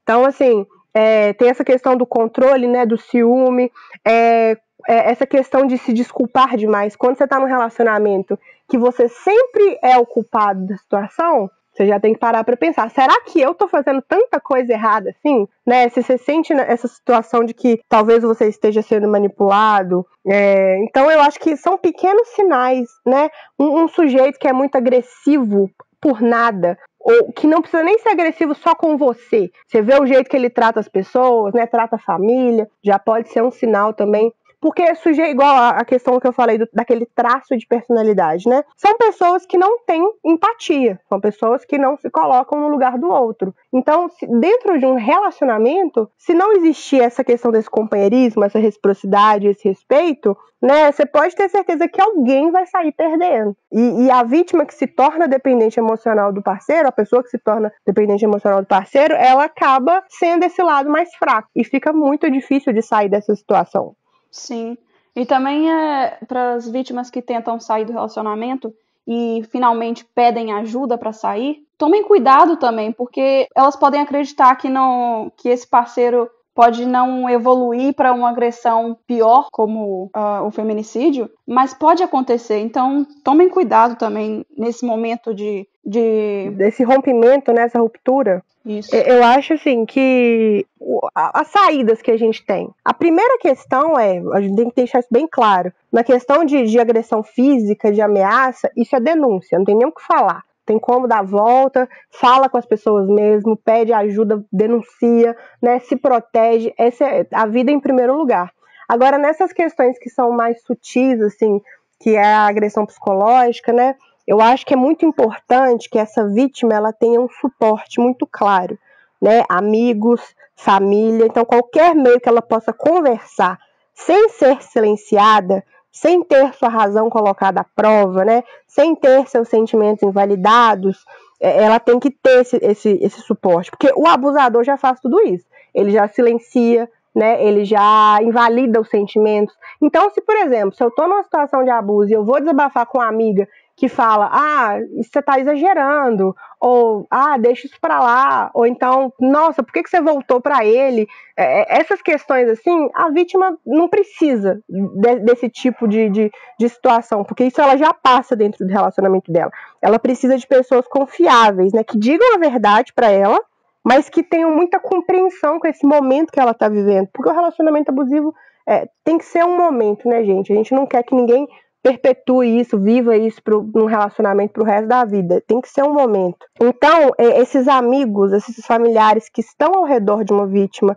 Então, 0.03 0.25
assim, 0.25 0.67
é, 0.95 1.35
tem 1.35 1.51
essa 1.51 1.63
questão 1.63 1.99
do 1.99 2.07
controle, 2.07 2.67
né? 2.67 2.87
Do 2.87 2.97
ciúme, 2.97 3.71
é, 4.03 4.57
é, 4.89 5.11
essa 5.11 5.27
questão 5.27 5.67
de 5.67 5.77
se 5.77 5.93
desculpar 5.93 6.57
demais. 6.57 6.97
Quando 6.97 7.19
você 7.19 7.25
está 7.25 7.39
num 7.39 7.45
relacionamento 7.45 8.39
que 8.71 8.79
você 8.79 9.07
sempre 9.07 9.79
é 9.83 9.99
o 9.99 10.07
culpado 10.07 10.67
da 10.67 10.79
situação, 10.79 11.51
você 11.81 11.87
já 11.87 11.99
tem 11.99 12.13
que 12.13 12.19
parar 12.19 12.45
para 12.45 12.57
pensar, 12.57 12.91
será 12.91 13.23
que 13.23 13.41
eu 13.41 13.55
tô 13.55 13.67
fazendo 13.67 14.03
tanta 14.03 14.39
coisa 14.39 14.71
errada 14.71 15.11
assim? 15.11 15.49
Né? 15.67 15.89
Se 15.89 16.03
você 16.03 16.19
sente 16.19 16.53
essa 16.53 16.87
situação 16.87 17.43
de 17.43 17.55
que 17.55 17.81
talvez 17.89 18.23
você 18.23 18.49
esteja 18.49 18.83
sendo 18.83 19.09
manipulado. 19.09 20.07
É... 20.27 20.77
então 20.85 21.11
eu 21.11 21.21
acho 21.23 21.41
que 21.41 21.57
são 21.57 21.79
pequenos 21.79 22.29
sinais, 22.29 22.87
né? 23.07 23.31
Um, 23.59 23.85
um 23.85 23.89
sujeito 23.89 24.39
que 24.39 24.47
é 24.47 24.53
muito 24.53 24.77
agressivo 24.77 25.71
por 25.99 26.21
nada, 26.21 26.79
ou 27.01 27.33
que 27.33 27.47
não 27.47 27.63
precisa 27.63 27.83
nem 27.83 27.99
ser 27.99 28.11
agressivo 28.11 28.55
só 28.55 28.75
com 28.75 28.99
você. 28.99 29.51
Você 29.67 29.81
vê 29.81 29.99
o 29.99 30.07
jeito 30.07 30.29
que 30.29 30.37
ele 30.37 30.51
trata 30.51 30.81
as 30.81 30.89
pessoas, 30.89 31.55
né? 31.55 31.67
Trata 31.67 31.97
a 31.97 31.99
família, 31.99 32.69
já 32.85 32.99
pode 32.99 33.31
ser 33.31 33.43
um 33.43 33.51
sinal 33.51 33.95
também 33.95 34.31
porque 34.61 34.95
sujeito, 34.97 35.31
igual 35.31 35.57
a 35.75 35.85
questão 35.85 36.21
que 36.21 36.27
eu 36.27 36.33
falei 36.33 36.59
do, 36.59 36.69
daquele 36.73 37.07
traço 37.07 37.57
de 37.57 37.67
personalidade, 37.67 38.49
né? 38.49 38.63
São 38.77 38.97
pessoas 38.97 39.47
que 39.47 39.57
não 39.57 39.79
têm 39.85 40.03
empatia, 40.25 41.01
são 41.09 41.21
pessoas 41.21 41.65
que 41.65 41.79
não 41.79 41.97
se 41.97 42.11
colocam 42.11 42.61
no 42.61 42.69
lugar 42.69 42.99
do 42.99 43.09
outro. 43.09 43.55
Então, 43.73 44.09
se, 44.09 44.27
dentro 44.27 44.79
de 44.79 44.87
um 44.87 44.95
relacionamento, 44.95 46.11
se 46.19 46.35
não 46.35 46.53
existir 46.53 47.01
essa 47.01 47.25
questão 47.25 47.51
desse 47.51 47.71
companheirismo, 47.71 48.45
essa 48.45 48.59
reciprocidade, 48.59 49.47
esse 49.47 49.69
respeito, 49.69 50.37
né? 50.61 50.93
Você 50.93 51.07
pode 51.07 51.35
ter 51.35 51.49
certeza 51.49 51.89
que 51.89 52.01
alguém 52.01 52.51
vai 52.51 52.67
sair 52.67 52.93
perdendo. 52.93 53.57
E, 53.73 54.05
e, 54.05 54.11
a 54.11 54.23
vítima 54.23 54.67
que 54.67 54.75
se 54.75 54.87
torna 54.87 55.27
dependente 55.27 55.81
emocional 55.81 56.33
do 56.33 56.43
parceiro, 56.43 56.89
a 56.89 56.93
pessoa 56.93 57.23
que 57.23 57.31
se 57.31 57.39
torna 57.39 57.73
dependente 57.87 58.25
emocional 58.25 58.61
do 58.61 58.67
parceiro, 58.67 59.15
ela 59.15 59.45
acaba 59.45 60.03
sendo 60.09 60.45
esse 60.45 60.63
lado 60.63 60.91
mais 60.91 61.15
fraco. 61.15 61.49
E 61.57 61.65
fica 61.65 61.93
muito 61.93 62.31
difícil 62.31 62.73
de 62.73 62.83
sair 62.83 63.09
dessa 63.09 63.35
situação. 63.35 63.95
Sim. 64.31 64.77
E 65.15 65.27
também 65.27 65.71
é 65.71 66.19
para 66.27 66.55
as 66.55 66.69
vítimas 66.69 67.11
que 67.11 67.21
tentam 67.21 67.59
sair 67.59 67.85
do 67.85 67.93
relacionamento 67.93 68.73
e 69.07 69.43
finalmente 69.51 70.05
pedem 70.05 70.53
ajuda 70.53 70.97
para 70.97 71.13
sair, 71.13 71.65
tomem 71.77 72.05
cuidado 72.05 72.57
também, 72.57 72.93
porque 72.93 73.49
elas 73.57 73.75
podem 73.75 74.01
acreditar 74.01 74.55
que 74.57 74.69
não 74.69 75.33
que 75.37 75.49
esse 75.49 75.67
parceiro 75.67 76.31
pode 76.55 76.85
não 76.85 77.29
evoluir 77.29 77.95
para 77.95 78.13
uma 78.13 78.29
agressão 78.29 78.97
pior, 79.07 79.49
como 79.51 80.11
uh, 80.15 80.45
o 80.47 80.51
feminicídio, 80.51 81.31
mas 81.47 81.73
pode 81.73 82.03
acontecer. 82.03 82.59
Então, 82.59 83.07
tomem 83.25 83.49
cuidado 83.49 83.97
também 83.97 84.45
nesse 84.57 84.85
momento 84.85 85.35
de. 85.35 85.67
De... 85.85 86.51
Desse 86.51 86.83
rompimento, 86.83 87.53
nessa 87.53 87.79
né, 87.79 87.83
ruptura. 87.83 88.43
Isso. 88.65 88.95
Eu 88.95 89.25
acho 89.25 89.55
assim 89.55 89.87
que 89.87 90.67
as 91.15 91.49
saídas 91.49 92.03
que 92.03 92.11
a 92.11 92.17
gente 92.17 92.45
tem. 92.45 92.69
A 92.85 92.93
primeira 92.93 93.39
questão 93.39 93.99
é, 93.99 94.23
a 94.35 94.41
gente 94.41 94.57
tem 94.57 94.69
que 94.69 94.77
deixar 94.77 95.01
isso 95.01 95.09
bem 95.11 95.27
claro. 95.27 95.73
Na 95.91 96.05
questão 96.05 96.45
de, 96.45 96.65
de 96.65 96.79
agressão 96.79 97.23
física, 97.23 97.91
de 97.91 98.03
ameaça, 98.03 98.71
isso 98.77 98.95
é 98.95 99.01
denúncia, 99.01 99.59
não 99.59 99.65
tem 99.65 99.77
nem 99.77 99.87
o 99.87 99.93
que 99.93 100.05
falar 100.05 100.43
tem 100.71 100.79
como 100.79 101.09
dar 101.09 101.25
volta, 101.25 101.89
fala 102.13 102.49
com 102.49 102.57
as 102.57 102.65
pessoas 102.65 103.09
mesmo, 103.09 103.57
pede 103.57 103.93
ajuda, 103.93 104.45
denuncia, 104.53 105.37
né, 105.61 105.81
se 105.81 105.97
protege, 105.97 106.73
essa 106.79 107.05
é 107.05 107.27
a 107.33 107.45
vida 107.45 107.73
em 107.73 107.81
primeiro 107.81 108.17
lugar. 108.17 108.53
Agora, 108.89 109.19
nessas 109.19 109.53
questões 109.53 109.99
que 109.99 110.09
são 110.09 110.31
mais 110.31 110.63
sutis, 110.63 111.21
assim, 111.23 111.61
que 111.99 112.15
é 112.15 112.23
a 112.23 112.47
agressão 112.47 112.87
psicológica, 112.87 113.73
né, 113.73 113.97
eu 114.31 114.41
acho 114.41 114.65
que 114.65 114.75
é 114.75 114.77
muito 114.77 115.05
importante 115.05 115.91
que 115.91 115.99
essa 115.99 116.25
vítima 116.29 116.73
ela 116.73 116.93
tenha 116.93 117.21
um 117.21 117.29
suporte 117.29 117.99
muito 117.99 118.25
claro, 118.31 118.79
né, 119.21 119.43
amigos, 119.49 120.21
família, 120.55 121.27
então 121.27 121.45
qualquer 121.45 121.97
meio 121.97 122.21
que 122.21 122.29
ela 122.29 122.41
possa 122.41 122.73
conversar 122.73 123.59
sem 123.93 124.29
ser 124.29 124.63
silenciada, 124.63 125.65
sem 125.91 126.23
ter 126.23 126.55
sua 126.55 126.69
razão 126.69 127.11
colocada 127.11 127.63
à 127.63 127.65
prova, 127.65 128.25
né? 128.25 128.45
sem 128.69 128.95
ter 128.95 129.27
seus 129.27 129.49
sentimentos 129.49 130.05
invalidados, 130.05 131.05
é, 131.41 131.65
ela 131.65 131.81
tem 131.81 131.99
que 131.99 132.13
ter 132.13 132.43
esse, 132.43 132.57
esse, 132.63 132.99
esse 133.03 133.21
suporte. 133.23 133.73
Porque 133.73 133.93
o 133.97 134.07
abusador 134.07 134.63
já 134.63 134.77
faz 134.77 135.01
tudo 135.01 135.21
isso. 135.23 135.45
Ele 135.75 135.91
já 135.91 136.07
silencia, 136.07 136.89
né? 137.15 137.45
Ele 137.45 137.65
já 137.65 138.19
invalida 138.23 138.81
os 138.81 138.89
sentimentos. 138.89 139.55
Então, 139.81 140.11
se, 140.11 140.21
por 140.21 140.37
exemplo, 140.37 140.75
se 140.75 140.83
eu 140.83 140.89
estou 140.89 141.09
numa 141.09 141.23
situação 141.23 141.65
de 141.65 141.71
abuso 141.71 142.11
e 142.11 142.15
eu 142.15 142.25
vou 142.25 142.41
desabafar 142.41 142.87
com 142.87 142.99
uma 142.99 143.09
amiga 143.09 143.49
que 143.81 143.89
fala, 143.89 144.29
ah, 144.31 144.79
você 144.95 145.21
está 145.21 145.41
exagerando, 145.41 146.37
ou 146.61 147.07
ah, 147.11 147.39
deixa 147.39 147.67
isso 147.67 147.81
para 147.81 147.99
lá, 147.99 148.51
ou 148.53 148.67
então, 148.67 149.11
nossa, 149.19 149.63
por 149.63 149.73
que, 149.73 149.83
que 149.83 149.89
você 149.89 150.03
voltou 150.03 150.39
para 150.39 150.67
ele? 150.67 151.09
É, 151.35 151.63
é, 151.63 151.81
essas 151.81 152.03
questões 152.03 152.47
assim, 152.47 152.91
a 152.95 153.09
vítima 153.09 153.57
não 153.65 153.89
precisa 153.89 154.61
de, 154.69 155.21
desse 155.21 155.49
tipo 155.49 155.89
de, 155.89 156.11
de, 156.11 156.31
de, 156.59 156.69
situação, 156.69 157.25
porque 157.25 157.45
isso 157.45 157.59
ela 157.59 157.79
já 157.79 157.95
passa 157.95 158.37
dentro 158.37 158.67
do 158.67 158.71
relacionamento 158.71 159.33
dela. 159.33 159.51
Ela 159.81 159.99
precisa 159.99 160.37
de 160.37 160.47
pessoas 160.47 160.87
confiáveis, 160.87 161.73
né, 161.73 161.83
que 161.83 161.99
digam 161.99 162.35
a 162.35 162.39
verdade 162.39 162.93
para 162.93 163.11
ela, 163.11 163.41
mas 163.85 164.09
que 164.09 164.23
tenham 164.23 164.55
muita 164.55 164.79
compreensão 164.79 165.59
com 165.59 165.67
esse 165.67 165.87
momento 165.87 166.31
que 166.31 166.41
ela 166.41 166.53
está 166.53 166.69
vivendo, 166.69 167.09
porque 167.13 167.31
o 167.31 167.35
relacionamento 167.35 167.91
abusivo 167.91 168.35
é, 168.69 168.87
tem 169.05 169.19
que 169.19 169.25
ser 169.25 169.45
um 169.45 169.57
momento, 169.57 170.09
né, 170.09 170.23
gente? 170.25 170.53
A 170.53 170.57
gente 170.57 170.75
não 170.75 170.87
quer 170.87 171.03
que 171.03 171.15
ninguém 171.15 171.49
perpetue 171.83 172.61
isso, 172.61 172.79
viva 172.79 173.17
isso 173.17 173.43
pro, 173.43 173.63
num 173.75 173.87
relacionamento 173.87 174.53
pro 174.53 174.65
resto 174.65 174.87
da 174.87 175.05
vida. 175.05 175.43
Tem 175.47 175.61
que 175.61 175.69
ser 175.69 175.83
um 175.83 175.93
momento. 175.93 176.47
Então, 176.61 177.11
é, 177.19 177.41
esses 177.41 177.67
amigos, 177.67 178.33
esses 178.33 178.65
familiares 178.67 179.29
que 179.29 179.41
estão 179.41 179.75
ao 179.75 179.85
redor 179.85 180.25
de 180.25 180.33
uma 180.33 180.47
vítima 180.47 180.97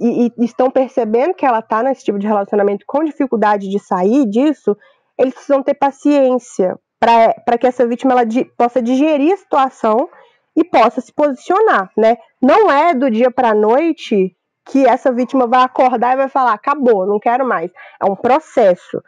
e, 0.00 0.26
e 0.26 0.44
estão 0.44 0.70
percebendo 0.70 1.34
que 1.34 1.44
ela 1.44 1.58
está 1.58 1.82
nesse 1.82 2.04
tipo 2.04 2.18
de 2.18 2.26
relacionamento 2.26 2.84
com 2.86 3.04
dificuldade 3.04 3.68
de 3.68 3.78
sair 3.78 4.24
disso, 4.26 4.76
eles 5.18 5.34
precisam 5.34 5.62
ter 5.62 5.74
paciência 5.74 6.78
para 6.98 7.58
que 7.58 7.66
essa 7.66 7.86
vítima 7.86 8.12
ela 8.12 8.24
di, 8.24 8.44
possa 8.56 8.80
digerir 8.80 9.32
a 9.32 9.36
situação 9.36 10.08
e 10.56 10.64
possa 10.64 11.00
se 11.00 11.12
posicionar, 11.12 11.90
né? 11.96 12.16
Não 12.40 12.70
é 12.70 12.94
do 12.94 13.10
dia 13.10 13.30
para 13.30 13.50
a 13.50 13.54
noite 13.54 14.36
que 14.66 14.86
essa 14.86 15.12
vítima 15.12 15.46
vai 15.46 15.62
acordar 15.62 16.14
e 16.14 16.16
vai 16.16 16.28
falar 16.28 16.52
acabou, 16.52 17.06
não 17.06 17.18
quero 17.18 17.46
mais. 17.46 17.70
É 18.00 18.04
um 18.04 18.16
processo. 18.16 19.02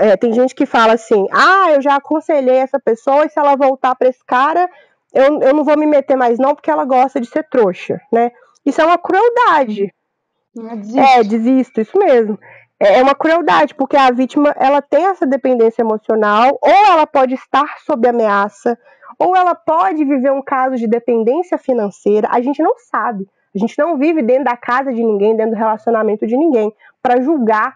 É, 0.00 0.16
tem 0.16 0.32
gente 0.32 0.54
que 0.54 0.66
fala 0.66 0.94
assim: 0.94 1.26
ah, 1.32 1.72
eu 1.72 1.82
já 1.82 1.96
aconselhei 1.96 2.56
essa 2.56 2.78
pessoa 2.78 3.24
e 3.24 3.28
se 3.28 3.38
ela 3.38 3.56
voltar 3.56 3.94
para 3.96 4.08
esse 4.08 4.24
cara, 4.24 4.68
eu, 5.12 5.40
eu 5.40 5.54
não 5.54 5.64
vou 5.64 5.76
me 5.76 5.86
meter 5.86 6.16
mais, 6.16 6.38
não, 6.38 6.54
porque 6.54 6.70
ela 6.70 6.84
gosta 6.84 7.20
de 7.20 7.26
ser 7.26 7.48
trouxa, 7.48 8.00
né? 8.12 8.30
Isso 8.64 8.80
é 8.80 8.84
uma 8.84 8.98
crueldade. 8.98 9.92
É, 10.96 11.22
desisto, 11.24 11.80
isso 11.80 11.98
mesmo. 11.98 12.38
É, 12.80 12.98
é 12.98 13.02
uma 13.02 13.14
crueldade, 13.14 13.74
porque 13.74 13.96
a 13.96 14.10
vítima 14.10 14.54
ela 14.58 14.82
tem 14.82 15.06
essa 15.06 15.26
dependência 15.26 15.82
emocional, 15.82 16.58
ou 16.60 16.70
ela 16.70 17.06
pode 17.06 17.34
estar 17.34 17.66
sob 17.84 18.08
ameaça, 18.08 18.78
ou 19.18 19.36
ela 19.36 19.54
pode 19.54 20.04
viver 20.04 20.32
um 20.32 20.42
caso 20.42 20.76
de 20.76 20.86
dependência 20.86 21.56
financeira. 21.56 22.28
A 22.30 22.40
gente 22.40 22.62
não 22.62 22.74
sabe. 22.78 23.28
A 23.54 23.58
gente 23.58 23.78
não 23.78 23.96
vive 23.96 24.22
dentro 24.22 24.44
da 24.44 24.56
casa 24.56 24.92
de 24.92 25.02
ninguém, 25.02 25.36
dentro 25.36 25.52
do 25.52 25.58
relacionamento 25.58 26.26
de 26.26 26.36
ninguém, 26.36 26.72
para 27.00 27.20
julgar 27.20 27.74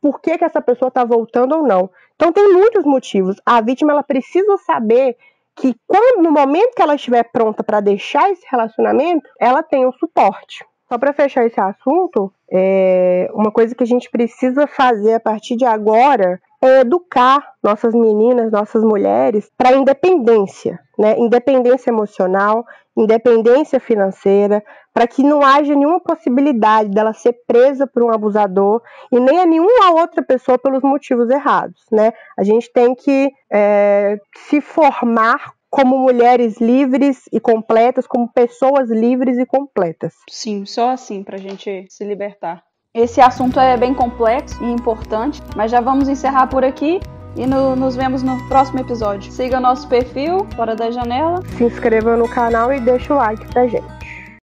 por 0.00 0.20
que, 0.20 0.38
que 0.38 0.44
essa 0.44 0.60
pessoa 0.60 0.88
está 0.88 1.04
voltando 1.04 1.56
ou 1.56 1.62
não. 1.62 1.90
Então 2.14 2.32
tem 2.32 2.52
muitos 2.52 2.84
motivos. 2.84 3.36
A 3.44 3.60
vítima 3.60 3.92
ela 3.92 4.02
precisa 4.02 4.56
saber 4.58 5.16
que 5.56 5.74
quando 5.86 6.22
no 6.22 6.30
momento 6.30 6.74
que 6.74 6.82
ela 6.82 6.94
estiver 6.94 7.24
pronta 7.24 7.62
para 7.62 7.80
deixar 7.80 8.30
esse 8.30 8.46
relacionamento, 8.48 9.28
ela 9.38 9.62
tem 9.62 9.86
um 9.86 9.92
suporte. 9.92 10.64
Só 10.92 10.98
para 10.98 11.14
fechar 11.14 11.46
esse 11.46 11.58
assunto, 11.58 12.30
é, 12.52 13.26
uma 13.32 13.50
coisa 13.50 13.74
que 13.74 13.82
a 13.82 13.86
gente 13.86 14.10
precisa 14.10 14.66
fazer 14.66 15.14
a 15.14 15.20
partir 15.20 15.56
de 15.56 15.64
agora 15.64 16.38
é 16.62 16.80
educar 16.80 17.54
nossas 17.62 17.94
meninas, 17.94 18.52
nossas 18.52 18.84
mulheres 18.84 19.50
para 19.56 19.72
independência, 19.72 20.78
né? 20.98 21.18
Independência 21.18 21.88
emocional, 21.88 22.66
independência 22.94 23.80
financeira, 23.80 24.62
para 24.92 25.06
que 25.06 25.22
não 25.22 25.40
haja 25.40 25.74
nenhuma 25.74 25.98
possibilidade 25.98 26.90
dela 26.90 27.14
ser 27.14 27.38
presa 27.46 27.86
por 27.86 28.02
um 28.02 28.12
abusador 28.12 28.82
e 29.10 29.18
nem 29.18 29.40
a 29.40 29.46
nenhuma 29.46 29.98
outra 29.98 30.22
pessoa 30.22 30.58
pelos 30.58 30.82
motivos 30.82 31.30
errados, 31.30 31.86
né? 31.90 32.12
A 32.38 32.44
gente 32.44 32.70
tem 32.70 32.94
que 32.94 33.32
é, 33.50 34.18
se 34.46 34.60
formar 34.60 35.54
como 35.72 35.98
mulheres 35.98 36.60
livres 36.60 37.22
e 37.32 37.40
completas, 37.40 38.06
como 38.06 38.30
pessoas 38.30 38.90
livres 38.90 39.38
e 39.38 39.46
completas. 39.46 40.12
Sim, 40.28 40.66
só 40.66 40.90
assim 40.90 41.24
para 41.24 41.36
a 41.36 41.40
gente 41.40 41.86
se 41.88 42.04
libertar. 42.04 42.62
Esse 42.94 43.22
assunto 43.22 43.58
é 43.58 43.74
bem 43.74 43.94
complexo 43.94 44.62
e 44.62 44.70
importante, 44.70 45.40
mas 45.56 45.70
já 45.70 45.80
vamos 45.80 46.10
encerrar 46.10 46.48
por 46.48 46.62
aqui 46.62 47.00
e 47.34 47.46
no, 47.46 47.74
nos 47.74 47.96
vemos 47.96 48.22
no 48.22 48.36
próximo 48.48 48.80
episódio. 48.80 49.32
Siga 49.32 49.58
nosso 49.58 49.88
perfil 49.88 50.46
Fora 50.54 50.76
da 50.76 50.90
Janela. 50.90 51.40
Se 51.56 51.64
inscreva 51.64 52.18
no 52.18 52.28
canal 52.28 52.70
e 52.70 52.78
deixe 52.78 53.10
o 53.10 53.16
like 53.16 53.46
pra 53.46 53.66
gente. 53.66 54.11